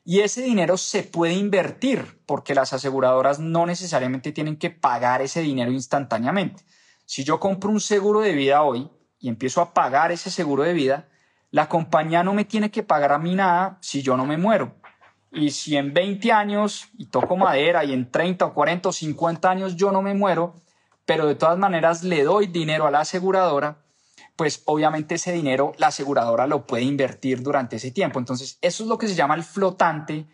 [0.03, 5.41] y ese dinero se puede invertir porque las aseguradoras no necesariamente tienen que pagar ese
[5.41, 6.63] dinero instantáneamente.
[7.05, 8.89] Si yo compro un seguro de vida hoy
[9.19, 11.09] y empiezo a pagar ese seguro de vida,
[11.55, 14.75] la compañía no me tiene que pagar a mí nada si yo no me muero.
[15.31, 19.49] Y si en 20 años, y toco madera, y en 30 o 40 o 50
[19.49, 20.55] años yo no me muero,
[21.05, 23.77] pero de todas maneras le doy dinero a la aseguradora,
[24.35, 28.19] pues obviamente ese dinero la aseguradora lo puede invertir durante ese tiempo.
[28.19, 30.25] Entonces, eso es lo que se llama el flotante.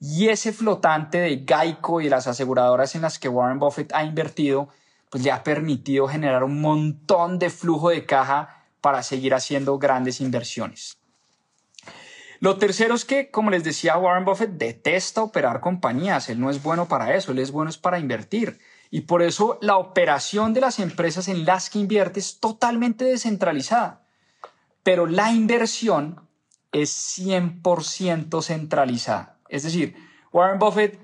[0.00, 4.68] Y ese flotante de Geico y las aseguradoras en las que Warren Buffett ha invertido,
[5.10, 10.20] pues le ha permitido generar un montón de flujo de caja para seguir haciendo grandes
[10.20, 10.98] inversiones.
[12.40, 16.28] Lo tercero es que, como les decía, Warren Buffett detesta operar compañías.
[16.28, 18.58] Él no es bueno para eso, él es bueno es para invertir.
[18.90, 24.06] Y por eso la operación de las empresas en las que invierte es totalmente descentralizada.
[24.82, 26.28] Pero la inversión
[26.72, 29.38] es 100% centralizada.
[29.48, 29.96] Es decir,
[30.32, 30.98] Warren Buffett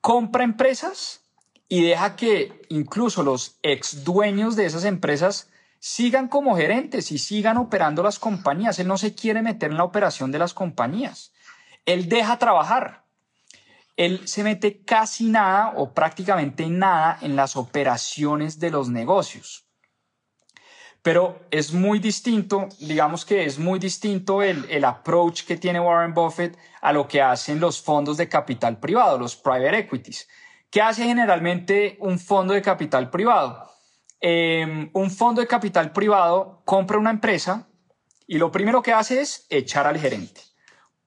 [0.00, 1.22] compra empresas
[1.68, 5.48] y deja que incluso los ex dueños de esas empresas
[5.84, 8.78] sigan como gerentes y sigan operando las compañías.
[8.78, 11.32] Él no se quiere meter en la operación de las compañías.
[11.84, 13.02] Él deja trabajar.
[13.96, 19.66] Él se mete casi nada o prácticamente nada en las operaciones de los negocios.
[21.02, 26.14] Pero es muy distinto, digamos que es muy distinto el, el approach que tiene Warren
[26.14, 30.28] Buffett a lo que hacen los fondos de capital privado, los private equities.
[30.70, 33.71] ¿Qué hace generalmente un fondo de capital privado?
[34.24, 37.66] Em, un fondo de capital privado compra una empresa
[38.28, 40.40] y lo primero que hace es echar al gerente.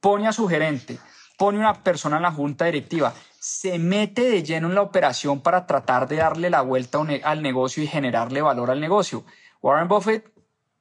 [0.01, 0.99] Pone a su gerente,
[1.37, 5.65] pone una persona en la junta directiva, se mete de lleno en la operación para
[5.65, 9.23] tratar de darle la vuelta al negocio y generarle valor al negocio.
[9.61, 10.29] Warren Buffett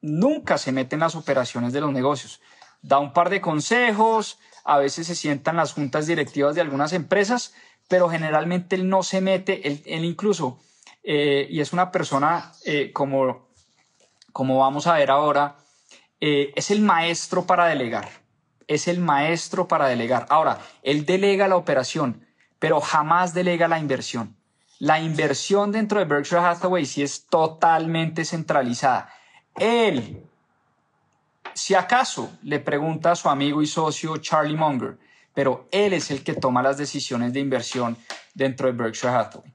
[0.01, 2.41] nunca se mete en las operaciones de los negocios.
[2.81, 7.53] da un par de consejos, a veces se sientan las juntas directivas de algunas empresas,
[7.87, 10.59] pero generalmente él no se mete, él, incluso,
[11.07, 13.47] eh, y es una persona eh, como,
[14.33, 15.55] como vamos a ver ahora,
[16.19, 18.09] eh, es el maestro para delegar,
[18.67, 20.25] es el maestro para delegar.
[20.29, 22.25] Ahora, él delega la operación,
[22.57, 24.35] pero jamás delega la inversión.
[24.79, 29.13] La inversión dentro de Berkshire Hathaway sí es totalmente centralizada.
[29.53, 30.23] Él,
[31.53, 34.97] si acaso, le pregunta a su amigo y socio Charlie Munger,
[35.35, 37.95] pero él es el que toma las decisiones de inversión
[38.33, 39.54] dentro de Berkshire Hathaway.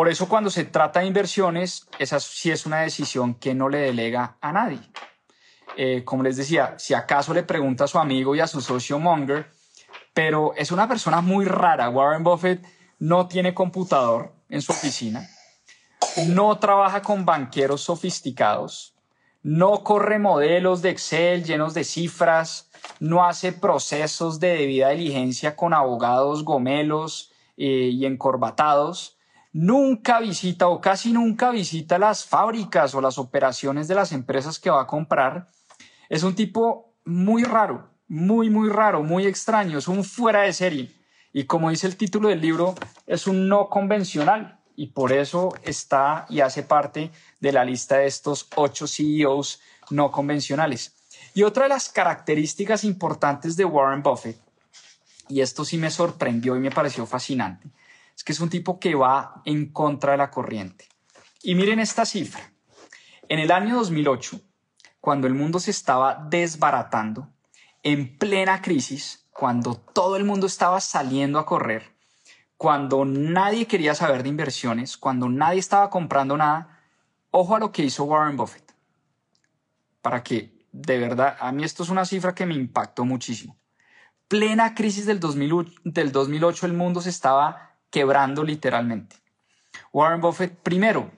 [0.00, 3.80] Por eso cuando se trata de inversiones, esa sí es una decisión que no le
[3.80, 4.80] delega a nadie.
[5.76, 8.98] Eh, como les decía, si acaso le pregunta a su amigo y a su socio
[8.98, 9.50] Munger,
[10.14, 11.90] pero es una persona muy rara.
[11.90, 12.64] Warren Buffett
[12.98, 15.28] no tiene computador en su oficina,
[16.28, 18.94] no trabaja con banqueros sofisticados,
[19.42, 25.74] no corre modelos de Excel llenos de cifras, no hace procesos de debida diligencia con
[25.74, 29.18] abogados gomelos eh, y encorbatados,
[29.52, 34.70] nunca visita o casi nunca visita las fábricas o las operaciones de las empresas que
[34.70, 35.48] va a comprar.
[36.08, 40.90] Es un tipo muy raro, muy, muy raro, muy extraño, es un fuera de serie.
[41.32, 42.74] Y como dice el título del libro,
[43.06, 48.06] es un no convencional y por eso está y hace parte de la lista de
[48.06, 49.60] estos ocho CEOs
[49.90, 50.94] no convencionales.
[51.34, 54.38] Y otra de las características importantes de Warren Buffett,
[55.28, 57.68] y esto sí me sorprendió y me pareció fascinante,
[58.20, 60.86] es que es un tipo que va en contra de la corriente.
[61.42, 62.52] Y miren esta cifra.
[63.30, 64.38] En el año 2008,
[65.00, 67.30] cuando el mundo se estaba desbaratando,
[67.82, 71.96] en plena crisis, cuando todo el mundo estaba saliendo a correr,
[72.58, 76.78] cuando nadie quería saber de inversiones, cuando nadie estaba comprando nada,
[77.30, 78.74] ojo a lo que hizo Warren Buffett.
[80.02, 83.56] Para que, de verdad, a mí esto es una cifra que me impactó muchísimo.
[84.28, 89.16] Plena crisis del, 2008, el mundo se estaba quebrando literalmente.
[89.92, 91.10] Warren Buffett, primero,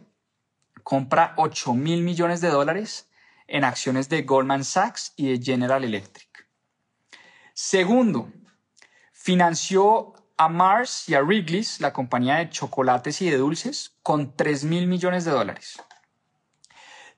[0.82, 3.08] compra 8 mil millones de dólares
[3.46, 6.48] en acciones de Goldman Sachs y de General Electric.
[7.52, 8.32] Segundo,
[9.12, 14.64] financió a Mars y a Wrigley's, la compañía de chocolates y de dulces, con 3
[14.64, 15.82] mil millones de dólares.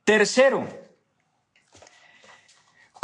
[0.05, 0.69] Tercero,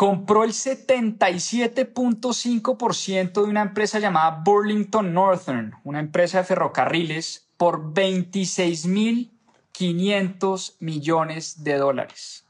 [0.01, 10.77] compró el 77.5% de una empresa llamada Burlington Northern, una empresa de ferrocarriles, por 26.500
[10.81, 12.47] millones de dólares.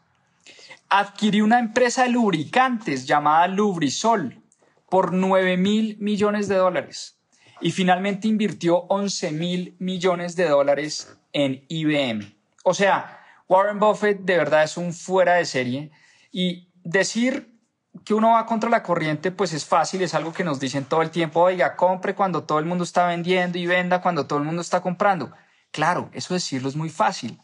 [0.88, 4.40] Adquirió una empresa de lubricantes llamada Lubrisol
[4.88, 7.18] por 9 mil millones de dólares
[7.60, 12.32] y finalmente invirtió 11 mil millones de dólares en IBM.
[12.62, 15.90] O sea, Warren Buffett de verdad es un fuera de serie
[16.30, 17.58] y decir
[18.04, 21.02] que uno va contra la corriente pues es fácil, es algo que nos dicen todo
[21.02, 24.44] el tiempo, oiga, compre cuando todo el mundo está vendiendo y venda cuando todo el
[24.44, 25.32] mundo está comprando.
[25.70, 27.38] Claro, eso decirlo es muy fácil,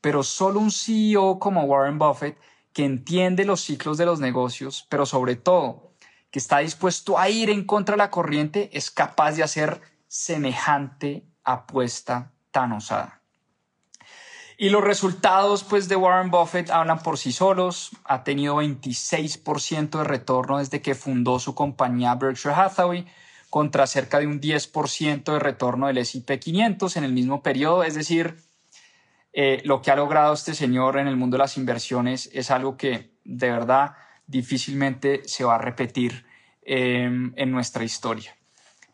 [0.00, 2.38] pero solo un CEO como Warren Buffett
[2.72, 5.92] que entiende los ciclos de los negocios, pero sobre todo
[6.30, 11.24] que está dispuesto a ir en contra de la corriente, es capaz de hacer semejante
[11.44, 13.23] apuesta tan osada.
[14.56, 17.90] Y los resultados pues, de Warren Buffett hablan por sí solos.
[18.04, 23.06] Ha tenido 26% de retorno desde que fundó su compañía Berkshire Hathaway,
[23.50, 27.84] contra cerca de un 10% de retorno del S&P 500 en el mismo periodo.
[27.84, 28.36] Es decir,
[29.32, 32.76] eh, lo que ha logrado este señor en el mundo de las inversiones es algo
[32.76, 33.94] que de verdad
[34.26, 36.24] difícilmente se va a repetir
[36.62, 38.36] em, en nuestra historia.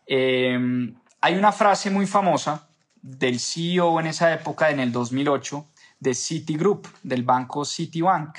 [0.07, 2.67] Em, hay una frase muy famosa
[3.01, 5.65] del CEO en esa época, en el 2008,
[5.99, 8.37] de Citigroup, del banco Citibank.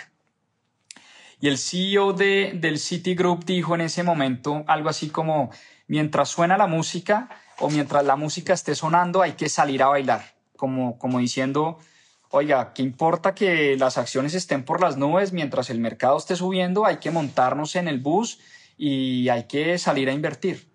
[1.41, 5.51] Y el CEO de, del Citigroup dijo en ese momento algo así como,
[5.89, 10.23] mientras suena la música o mientras la música esté sonando, hay que salir a bailar,
[10.57, 11.79] como, como diciendo,
[12.31, 16.87] oiga, ¿qué importa que las acciones estén por las nubes mientras el mercado esté subiendo?
[16.87, 18.39] Hay que montarnos en el bus
[18.79, 20.69] y hay que salir a invertir.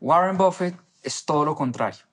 [0.00, 2.11] Warren Buffett es todo lo contrario.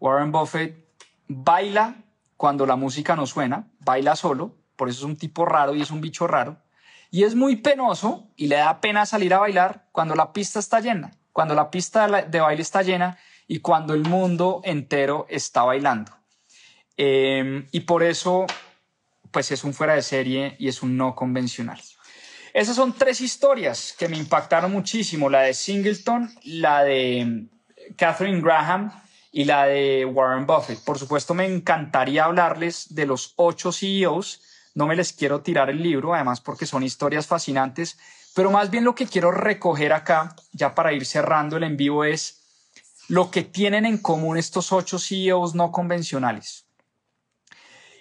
[0.00, 0.86] Warren Buffett
[1.28, 1.96] baila
[2.36, 5.90] cuando la música no suena, baila solo, por eso es un tipo raro y es
[5.90, 6.58] un bicho raro.
[7.10, 10.80] Y es muy penoso y le da pena salir a bailar cuando la pista está
[10.80, 13.18] llena, cuando la pista de baile está llena
[13.48, 16.12] y cuando el mundo entero está bailando.
[16.96, 18.46] Em, y por eso,
[19.30, 21.80] pues es un fuera de serie y es un no convencional.
[22.52, 27.48] Esas son tres historias que me impactaron muchísimo, la de Singleton, la de em,
[27.96, 28.90] Catherine Graham
[29.36, 30.82] y la de Warren Buffett.
[30.82, 34.40] Por supuesto, me encantaría hablarles de los ocho CEOs.
[34.74, 37.98] No me les quiero tirar el libro, además porque son historias fascinantes,
[38.34, 42.04] Pero más bien lo que quiero recoger acá, ya para ir cerrando el en vivo,
[42.04, 42.40] es
[43.08, 46.64] lo que tienen en común estos ocho CEOs no convencionales.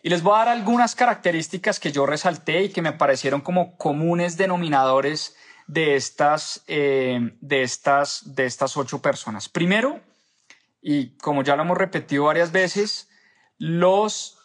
[0.04, 3.76] Y les voy a dar algunas características que yo resalté y que me parecieron como
[3.76, 5.36] comunes denominadores
[5.68, 9.50] de estas, eh, de estas, de estas ocho personas.
[9.50, 10.00] Primero,
[10.88, 13.10] y como ya lo hemos repetido varias veces,
[13.58, 14.38] los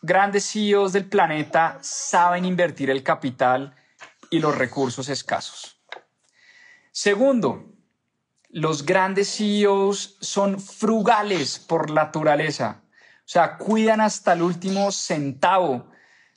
[0.00, 3.76] grandes CEOs del planeta saben invertir el capital
[4.30, 5.76] y los recursos escasos.
[6.92, 7.66] Segundo,
[8.48, 12.80] los grandes CEOs son frugales por naturaleza,
[13.18, 15.90] o sea, cuidan hasta el último centavo,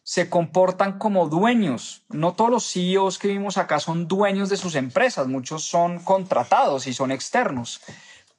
[0.04, 2.04] se comportan como dueños.
[2.10, 6.88] No todos los CEOs que vimos acá son dueños de sus empresas, muchos son contratados
[6.88, 7.80] y son externos,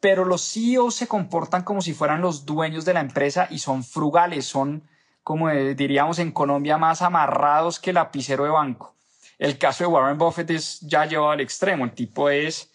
[0.07, 3.83] pero los CEOs se comportan como si fueran los dueños de la empresa y son
[3.83, 4.85] frugales, son,
[5.25, 8.95] como diríamos en Colombia, más amarrados que lapicero de banco.
[9.37, 11.85] El caso de Warren Buffett es ya llevado al extremo.
[11.85, 12.71] El tipo es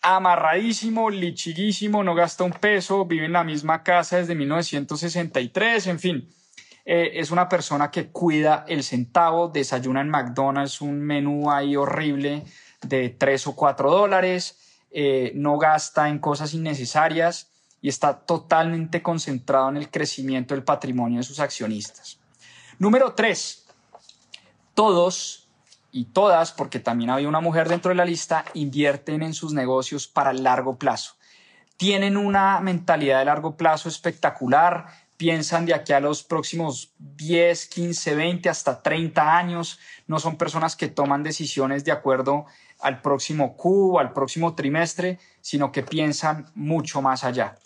[0.00, 6.34] amarradísimo, lichiguísimo, no gasta un peso, vive en la misma casa desde 1963, en fin.
[6.86, 12.42] Eh, es una persona que cuida el centavo, desayuna en McDonald's un menú ahí horrible
[12.80, 14.63] de 3 o 4 dólares,
[14.96, 17.50] eh, no gasta en cosas innecesarias
[17.82, 22.20] y está totalmente concentrado en el crecimiento del patrimonio de sus accionistas.
[22.78, 23.66] Número 3.
[24.72, 25.48] Todos
[25.90, 30.06] y todas, porque también había una mujer dentro de la lista, invierten en sus negocios
[30.06, 31.16] para el largo plazo.
[31.76, 34.86] Tienen una mentalidad de largo plazo espectacular,
[35.16, 39.80] piensan de aquí a los próximos 10, 15, 20, hasta 30 años.
[40.06, 42.46] No son personas que toman decisiones de acuerdo
[42.84, 47.56] al próximo Q, al próximo trimestre, sino que piensan mucho más allá.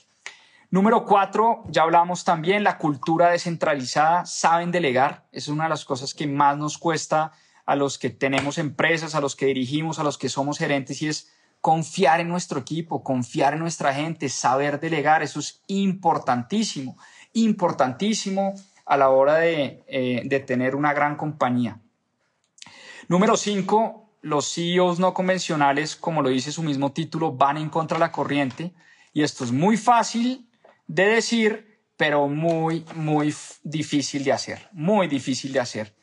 [0.71, 5.27] Número cuatro, ya hablamos también, la cultura descentralizada, saben delegar.
[5.33, 7.33] es una de las cosas que más nos cuesta
[7.67, 11.09] a los que tenemos empresas, a los que dirigimos, a los que somos gerentes y
[11.09, 15.23] es confiar en nuestro equipo, confiar en nuestra gente, saber delegar.
[15.23, 16.97] Eso es importantísimo,
[17.33, 18.55] importantísimo
[18.87, 21.81] a la hora de, eh, de tener una gran compañía.
[23.09, 27.97] Número cinco, los CEOs no convencionales, como lo dice su mismo título, van en contra
[27.97, 28.73] de la corriente.
[29.13, 30.49] Y esto es muy fácil
[30.87, 34.69] de decir, pero muy, muy difícil de hacer.
[34.73, 35.95] Muy difícil de hacer.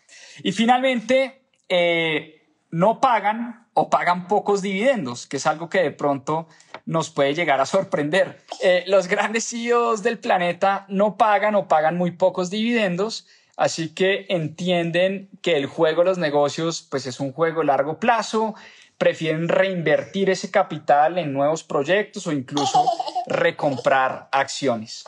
[0.44, 2.36] Y finalmente, eh,
[2.72, 6.48] no pagan o pagan pocos dividendos, que es algo que de pronto
[6.86, 8.42] nos puede llegar a sorprender.
[8.62, 13.28] Eh, los grandes CEOs del planeta no pagan o pagan muy pocos dividendos,
[13.58, 18.00] así que entienden que el juego de los negocios pues es un juego a largo
[18.00, 18.56] plazo,
[18.98, 22.86] prefieren reinvertir ese capital en nuevos proyectos o incluso
[23.28, 25.04] recomprar acciones.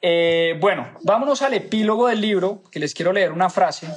[0.00, 3.88] Eh, bueno, vámonos al epílogo del libro, que les quiero leer una frase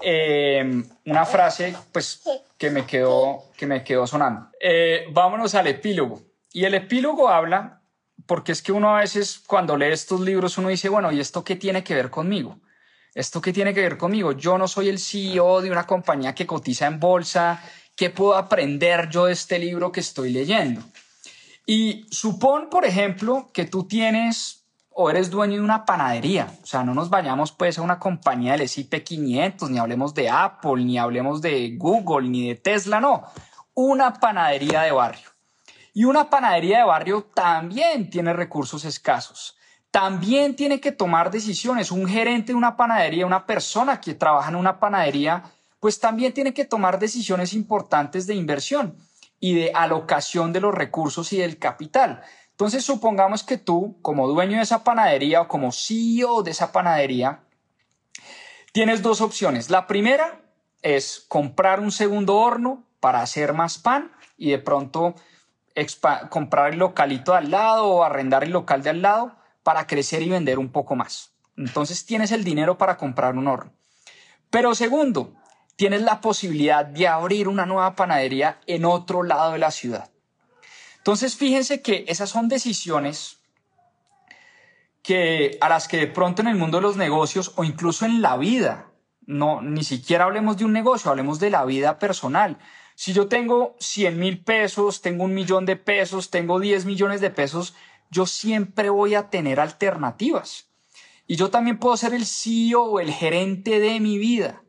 [0.00, 2.22] eh, una frase pues,
[2.56, 4.48] que, me quedó, que me quedó sonando.
[4.60, 6.22] Eh, vámonos al epílogo.
[6.52, 7.82] Y el epílogo habla,
[8.26, 11.44] porque es que uno a veces cuando lee estos libros uno dice, bueno, ¿y esto
[11.44, 12.58] qué tiene que ver conmigo?
[13.18, 14.30] ¿Esto qué tiene que ver conmigo?
[14.30, 17.60] Yo no soy el CEO de una compañía que cotiza en bolsa.
[17.96, 20.82] ¿Qué puedo aprender yo de este libro que estoy leyendo?
[21.66, 26.46] Y supón, por ejemplo, que tú tienes o eres dueño de una panadería.
[26.62, 30.30] O sea, no nos vayamos pues a una compañía del S&P 500, ni hablemos de
[30.30, 33.24] Apple, ni hablemos de Google, ni de Tesla, no.
[33.74, 35.28] Una panadería de barrio.
[35.92, 39.57] Y una panadería de barrio también tiene recursos escasos.
[40.00, 41.90] También tiene que tomar decisiones.
[41.90, 45.42] Un gerente de una panadería, una persona que trabaja en una panadería,
[45.80, 48.96] pues también tiene que tomar decisiones importantes de inversión
[49.40, 52.22] y de alocación de los recursos y del capital.
[52.52, 57.40] Entonces, supongamos que tú, como dueño de esa panadería o como CEO de esa panadería,
[58.70, 59.68] tienes dos opciones.
[59.68, 60.42] La primera
[60.80, 65.16] es comprar un segundo horno para hacer más pan y de pronto
[66.30, 70.22] comprar el localito de al lado o arrendar el local de al lado para crecer
[70.22, 71.32] y vender un poco más.
[71.56, 73.72] Entonces tienes el dinero para comprar un horno.
[74.50, 75.34] Pero segundo,
[75.76, 80.10] tienes la posibilidad de abrir una nueva panadería en otro lado de la ciudad.
[80.98, 83.38] Entonces, fíjense que esas son decisiones
[85.02, 88.20] que a las que de pronto en el mundo de los negocios o incluso en
[88.20, 88.90] la vida,
[89.24, 92.58] no, ni siquiera hablemos de un negocio, hablemos de la vida personal.
[92.94, 97.30] Si yo tengo 100 mil pesos, tengo un millón de pesos, tengo 10 millones de
[97.30, 97.74] pesos,
[98.10, 100.68] yo siempre voy a tener alternativas.
[101.26, 104.62] Y yo también puedo ser el CEO o el gerente de mi vida.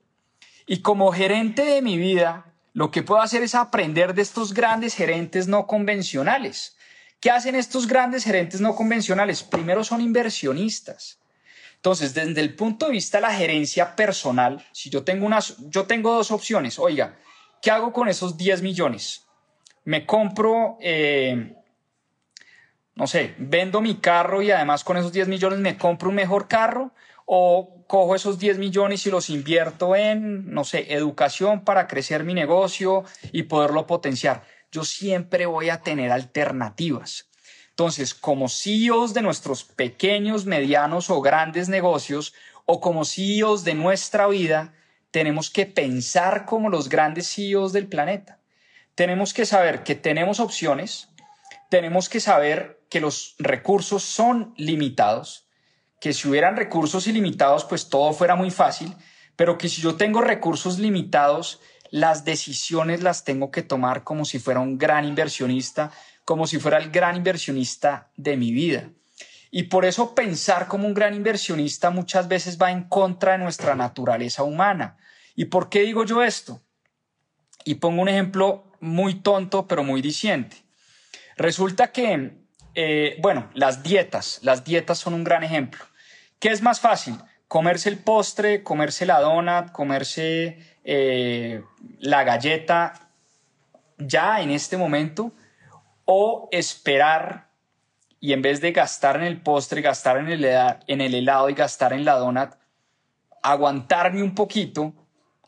[0.67, 4.93] Y como gerente de mi vida, lo que puedo hacer es aprender de estos grandes
[4.93, 6.77] gerentes no convencionales.
[7.19, 9.43] ¿Qué hacen estos grandes gerentes no convencionales?
[9.43, 11.19] Primero son inversionistas.
[11.75, 15.85] Entonces, desde el punto de vista de la gerencia personal, si yo tengo, unas, yo
[15.85, 17.17] tengo dos opciones, oiga,
[17.61, 19.25] ¿qué hago con esos 10 millones?
[19.85, 21.55] Me compro, eh,
[22.99, 26.49] no sé, vendo mi carro y además con esos 10 millones me compro un mejor
[26.49, 26.91] carro
[27.25, 32.33] o cojo esos 10 millones y los invierto en, no sé, educación para crecer mi
[32.33, 34.43] negocio y poderlo potenciar.
[34.69, 37.29] Yo siempre voy a tener alternativas.
[37.69, 42.33] Entonces, como CEOs de nuestros pequeños, medianos o grandes negocios,
[42.65, 44.73] o como CEOs de nuestra vida,
[45.11, 48.39] tenemos que pensar como los grandes CEOs del planeta.
[48.93, 51.07] Tenemos que saber que tenemos opciones,
[51.69, 55.47] tenemos que saber que los recursos son limitados,
[56.01, 58.95] que si hubieran recursos ilimitados, pues todo fuera muy fácil,
[59.35, 61.61] pero que si yo tengo recursos limitados,
[61.91, 65.91] las decisiones las tengo que tomar como si fuera un gran inversionista,
[66.25, 68.89] como si fuera el gran inversionista de mi vida.
[69.51, 73.75] Y por eso pensar como un gran inversionista muchas veces va en contra de nuestra
[73.75, 74.97] naturaleza humana.
[75.35, 76.61] ¿Y por qué digo yo esto?
[77.65, 80.57] Y pongo un ejemplo muy tonto, pero muy diciente.
[81.35, 82.38] Resulta que,
[82.75, 85.83] eh, bueno, las dietas, las dietas son un gran ejemplo.
[86.39, 87.15] ¿Qué es más fácil?
[87.47, 91.63] Comerse el postre, comerse la dona, comerse eh,
[91.99, 92.93] la galleta
[93.97, 95.33] ya en este momento
[96.05, 97.49] o esperar
[98.19, 101.53] y en vez de gastar en el postre, gastar en el, en el helado y
[101.53, 102.51] gastar en la donut,
[103.43, 104.93] aguantarme un poquito,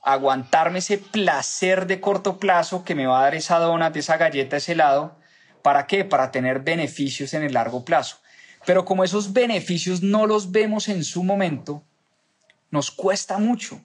[0.04, 4.58] aguantarme ese placer de corto plazo que me va a dar esa donut, esa galleta,
[4.58, 5.18] ese helado.
[5.62, 6.06] ¿Para qué?
[6.06, 8.18] Para tener beneficios en el largo plazo.
[8.66, 11.84] Pero como esos beneficios no los vemos en su momento,
[12.70, 13.82] nos cuesta mucho.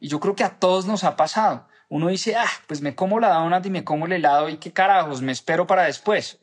[0.00, 1.68] Y yo creo que a todos nos ha pasado.
[1.88, 4.72] Uno dice, ah, pues me como la donut y me como el helado y qué
[4.72, 6.38] carajos, me espero para después.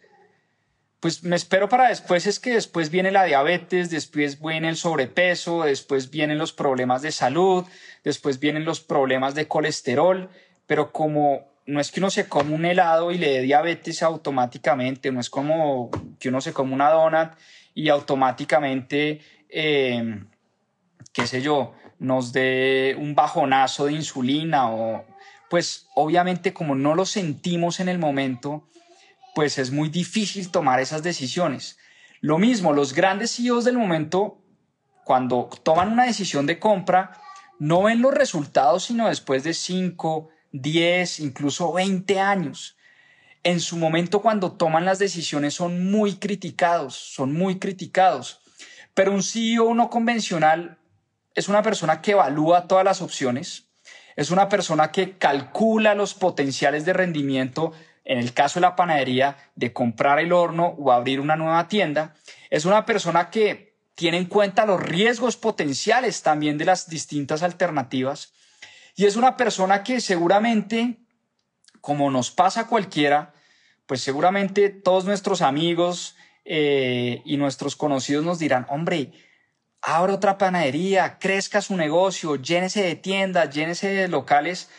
[1.00, 5.64] Pues me espero para después es que después viene la diabetes, después viene el sobrepeso,
[5.64, 7.66] después vienen los problemas de salud,
[8.04, 10.30] después vienen los problemas de colesterol,
[10.66, 15.12] pero como no es que uno se come un helado y le dé diabetes automáticamente,
[15.12, 17.32] no es como que uno se come una donut
[17.76, 20.24] y automáticamente, eh,
[21.12, 25.06] qué sé yo, nos dé un bajonazo de insulina o
[25.50, 28.68] pues obviamente como no lo sentimos en el momento,
[29.36, 31.78] pues es muy difícil tomar esas decisiones.
[32.22, 34.42] Lo mismo, los grandes CEOs del momento,
[35.04, 37.12] cuando toman una decisión de compra,
[37.60, 42.78] no ven los resultados sino después de 5, 10, incluso 20 años.
[43.44, 48.42] En su momento cuando toman las decisiones son muy criticados, son muy criticados.
[48.94, 50.78] Pero un CEO no convencional
[51.36, 53.70] es una persona que evalúa todas las opciones,
[54.16, 57.74] es una persona que calcula los potenciales de rendimiento,
[58.04, 62.16] en el caso de la panadería, de comprar el horno o abrir una nueva tienda,
[62.50, 68.34] es una persona que tiene en cuenta los riesgos potenciales también de las distintas alternativas
[68.98, 70.98] y es una persona que seguramente
[71.82, 73.34] como nos pasa a cualquiera,
[73.86, 79.14] pues seguramente todos nuestros amigos eh, y nuestros conocidos nos dirán, hombre,
[79.82, 84.70] abra otra panadería, crezca su negocio, llénese de tiendas, llénese de locales,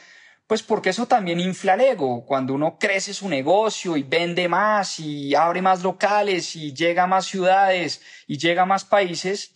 [0.46, 2.26] pues porque eso también infla el ego.
[2.26, 7.06] Cuando uno crece su negocio y vende más y abre más locales y llega a
[7.06, 9.54] más ciudades y llega a más países,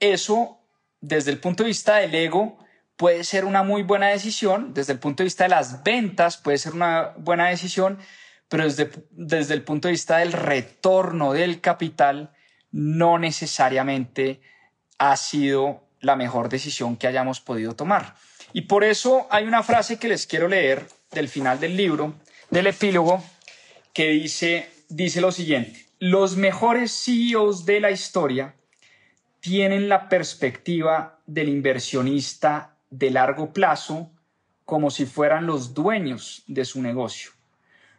[0.00, 0.58] eso
[1.00, 2.59] desde el punto de vista del ego
[3.00, 6.58] puede ser una muy buena decisión, desde el punto de vista de las ventas puede
[6.58, 7.98] ser una buena decisión,
[8.50, 12.34] pero desde, desde el punto de vista del retorno del capital,
[12.70, 14.42] no necesariamente
[14.98, 18.16] ha sido la mejor decisión que hayamos podido tomar.
[18.52, 22.12] Y por eso hay una frase que les quiero leer del final del libro,
[22.50, 23.24] del epílogo,
[23.94, 28.56] que dice, dice lo siguiente, los mejores CEOs de la historia
[29.40, 34.12] tienen la perspectiva del inversionista de largo plazo
[34.64, 37.30] como si fueran los dueños de su negocio,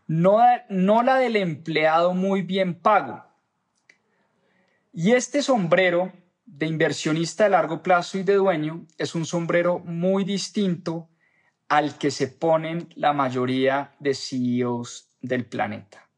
[0.08, 0.40] no,
[0.70, 3.26] no la del empleado muy bien pago.
[4.94, 6.12] Y este sombrero
[6.46, 11.10] de inversionista de largo plazo y de dueño es un sombrero muy distinto
[11.70, 16.10] al que se ponen la mayoría de CEOs del planeta.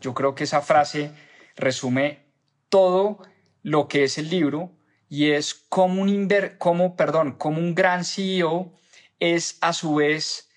[0.00, 1.12] Yo creo que esa frase
[1.54, 2.24] resume
[2.70, 3.18] todo
[3.62, 4.72] lo que es el libro
[5.12, 8.72] y es como un, inver, como, perdón, como un gran CEO
[9.20, 10.48] es a su vez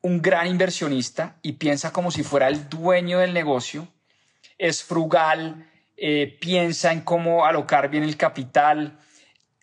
[0.00, 3.86] un gran inversionista y piensa como si fuera el dueño del negocio,
[4.56, 8.98] es frugal, eh, piensa en cómo alocar bien el capital,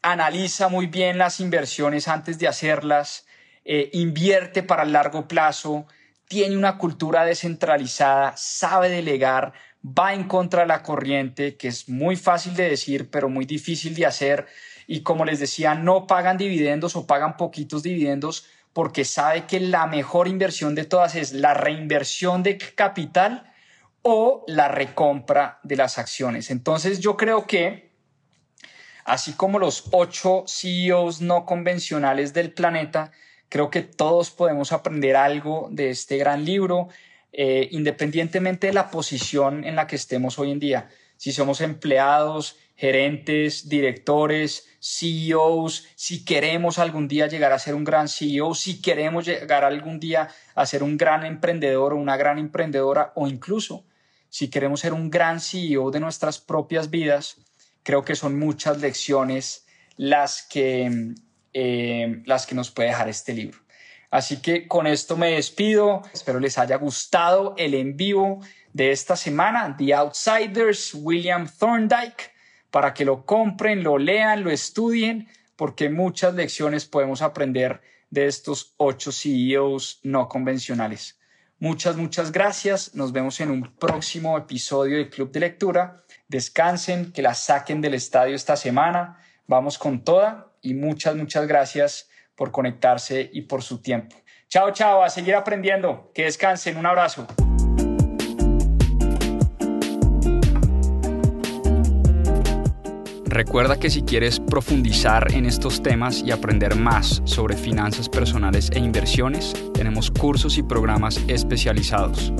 [0.04, 3.26] analiza muy bien las inversiones antes de hacerlas,
[3.64, 5.88] eh, invierte para el largo plazo,
[6.28, 9.54] tiene una cultura descentralizada, sabe delegar,
[9.86, 13.94] va en contra de la corriente, que es muy fácil de decir, pero muy difícil
[13.96, 14.48] de hacer.
[14.88, 19.88] y como les decía, no pagan dividendos o pagan poquitos dividendos porque sabe que la
[19.88, 23.52] mejor inversión de todas es la reinversión de capital
[24.02, 26.52] o la recompra de las acciones.
[26.52, 27.90] Entonces yo creo que
[29.06, 33.12] así como los ocho CEOs no convencionales del planeta,
[33.50, 36.90] creo que todos podemos aprender algo de este gran libro,
[37.38, 40.90] eh, independientemente de la posición en la que estemos hoy en día.
[41.18, 48.08] Si somos empleados, gerentes, directores, CEOs, si queremos algún día llegar a ser un gran
[48.08, 53.12] CEO, si queremos llegar algún día a ser un gran emprendedor o una gran emprendedora
[53.16, 53.84] o incluso
[54.30, 57.36] si queremos ser un gran CEO de nuestras propias vidas,
[57.84, 59.66] creo que son muchas lecciones
[59.98, 61.16] las que,
[61.54, 63.65] eh, las que nos puede dejar este libro.
[64.12, 66.02] Así que con esto me despido.
[66.14, 68.40] Espero les haya gustado el en vivo
[68.74, 72.36] de esta semana, The Outsiders, William Thorndike
[72.76, 77.80] para que lo compren, lo lean, lo estudien, porque muchas lecciones podemos aprender
[78.10, 81.18] de estos ocho CEOs no convencionales.
[81.58, 82.94] Muchas, muchas gracias.
[82.94, 86.04] Nos vemos en un próximo episodio del Club de Lectura.
[86.28, 89.20] Descansen, que la saquen del estadio esta semana.
[89.48, 94.16] Vamos con toda y muchas, muchas gracias por conectarse y por su tiempo.
[94.48, 96.12] Chao, chao, a seguir aprendiendo.
[96.14, 96.78] Que descansen.
[96.78, 97.28] Un abrazo.
[103.36, 108.80] Recuerda que si quieres profundizar en estos temas y aprender más sobre finanzas personales e
[108.80, 112.32] inversiones, tenemos cursos y programas especializados.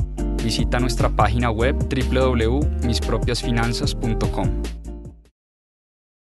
[0.42, 4.62] Visita nuestra página web www.mispropiasfinanzas.com.